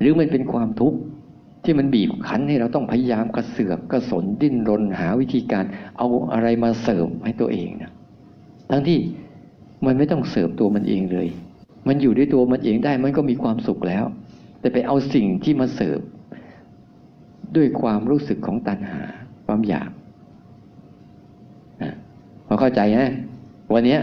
[0.00, 0.98] หรือมันเป็นความทุกข์
[1.64, 5.64] ที่มันบีบคั้นให้เราต้องพยายามกระเสือกกระสนดิ้นรนหาวิธีการ
[5.98, 7.92] เอาอะไรมาเสริมให้ตัวเองนะ
[8.70, 8.98] ทั้งที่
[9.86, 11.28] มันไม่ต้องเสริมตัวมันเองเลย
[11.88, 14.04] มันอยู่ด้วยตัวมันเองได้มันก็มีความสุขแล้ว
[14.60, 16.00] แต่ไปเอาสิ่งที่มาเสริม
[17.56, 19.02] ด้วยความรู้สึกของตัณหา
[19.46, 19.90] ความอยาก
[22.46, 23.12] พอเข้าใจฮะ
[23.74, 23.98] วันนี้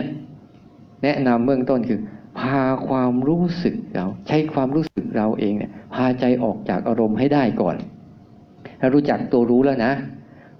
[1.04, 7.76] แนะนำเบื้องต้นคือาความรู้สึกเรา ใช้ความรู้สึกเราเองเนี่ย พาใจออกจากอารมณ์ให้ได้ก่อน
[8.80, 9.94] ถ้ารู้จักตัวรู้แล้วนะ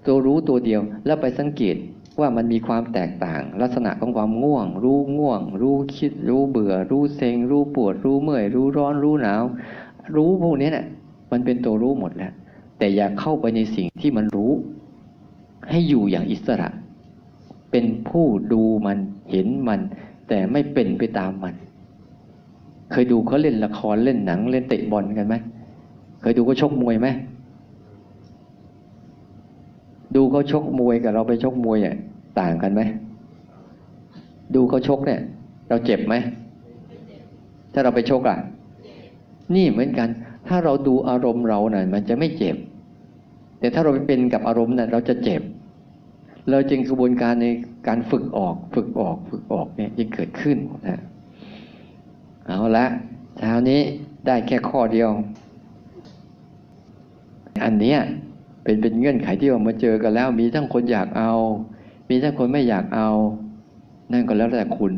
[0.06, 1.76] ตัวรู้ตัวเดียวแล้วไปสังเกต
[2.20, 9.42] ว่ามันมีความแตกต่าง ลักษณะของความง่วง รู้ง่วง รู้คิด รู้เบื่อ รู้เซ็ง รู้ปวด รู้เมื่อย รู้ร้อน รู้หนาว
[10.16, 10.86] รู้พวกนี้เนี่ย
[11.32, 12.32] มันเป็นตัวรู้หมดแล้ว
[12.78, 14.52] แต่อย่าเข้าไปในสิ่งที่มันรู้
[15.70, 16.68] ให้อยู่อย่างอิสระ
[17.70, 18.98] เป็นผู้ดูมัน
[19.30, 19.80] เห็นมัน
[20.28, 21.54] แต่ไม่เป็นไปตามมัน
[22.90, 25.34] เคยดูเขาเล่นละครเล่นหนัง เล่นเตะบอลกันไหม
[26.20, 27.08] เคยดูเขาชกมวยไหม
[30.16, 31.94] ดูเขาชกมวยกับเราไปชกมวยอะ
[32.40, 32.82] ต่างกันไหม
[34.54, 35.20] ดูเขาชกเนี่ย
[35.68, 36.14] เราเจ็บไหม
[37.72, 38.38] ถ้าเราไปชกอะ
[39.54, 40.08] นี่เหมือนกัน
[40.48, 42.56] ถ้าเราดูอารมณ์เราน่ะมันจะไม่เจ็บ
[43.58, 45.42] แต่ถ้าเราไปเป็นกับอารมณ์เน่ะเราจะเจ็บ
[46.50, 47.46] เราจึงกระบวนการใน
[47.88, 50.58] การฝึกออก ฝึกออก ฝึกออกเนี่ยยิ่งเกิดขึ้น
[50.88, 51.00] นะ
[52.46, 52.86] เอาละ
[53.38, 53.80] เช้านี้
[54.26, 55.10] ได้แค่ข้อเดียว
[57.64, 57.98] อันเนี้ย
[58.62, 61.32] เป็นเป็นเงื่อนไขที่ว่ามาเจอกันแล้ว มีทั้งคนอยากเอา
[62.08, 63.08] มีทั้งคนไม่อยากเอา
[64.12, 64.92] นั่นก็แล้วแต่คุณ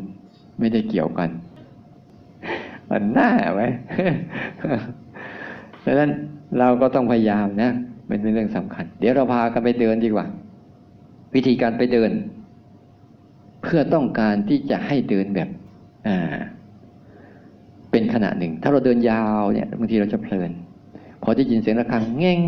[0.59, 1.31] ไม่ได้เกี่ยวกัน
[2.91, 3.63] มันหน้าไหม
[5.85, 6.11] ดังนั้น
[6.59, 7.71] เราก็ต้องพยายามนะ
[8.09, 10.27] มันเป็นเรื่องสำคัญ เดี๋ยวเราพากันไปเดินดีกว่า
[11.35, 12.11] วิธีการไปเดิน
[13.63, 15.49] เพื่อต้องการที่จะให้เดินแบบ
[16.07, 16.37] อ่า
[17.91, 20.51] เป็นขณะหนึ่ง ถ้าเราเดินยาวเนี่ยบางทีเราจะเพลิน
[21.23, 22.41] พอได้ยินเสียงะระฆังแง่ง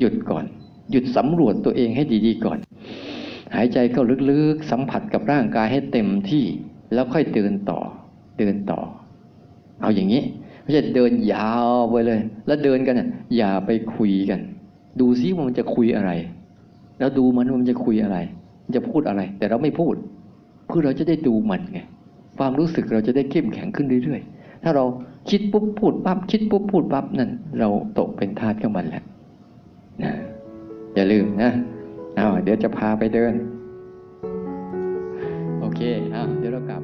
[0.00, 0.44] หยุดก่อน
[0.90, 2.58] หยุดสำรวจตัวเองให้ดีๆก่อน
[3.54, 6.44] หายใจเข้าลึกๆ สัมผัสกับร่างกายให้เต็มที่
[6.94, 7.80] แล้วค่อยเดินต่อ
[8.38, 8.80] เดินต่อ
[9.82, 10.22] เอาอย่างนี้
[10.62, 12.94] ไม่ใช่เดินยาวไปเลย แล้วเดินกัน
[13.36, 14.40] อย่าไปคุยกัน
[15.00, 16.10] ดูซิว่ามันจะคุยอะไร
[16.98, 18.18] แล้วดูมันว่ามันจะคุยอะไร
[18.76, 19.94] จะพูดอะไร แต่เราไม่พูด
[20.66, 21.80] เพื่อเราจะได้ดูมันไง
[22.38, 24.84] ความรู้สึกเราจะได้เข้มแข็งขึ้นเรื่อยๆ ถ้าเรา
[25.30, 29.02] คิดปุ๊บพูดปั๊บคิดปุ๊บพูดปั๊บนั่นเราตกเป็นทาสของมันแหละ
[30.02, 30.12] นะ
[30.94, 31.50] อย่าลืมนะ
[32.16, 33.34] เอาเดี๋ยวจะพาไปเดิน
[35.60, 35.80] โอเค
[36.14, 36.82] อะเดี๋ยวเรากลับ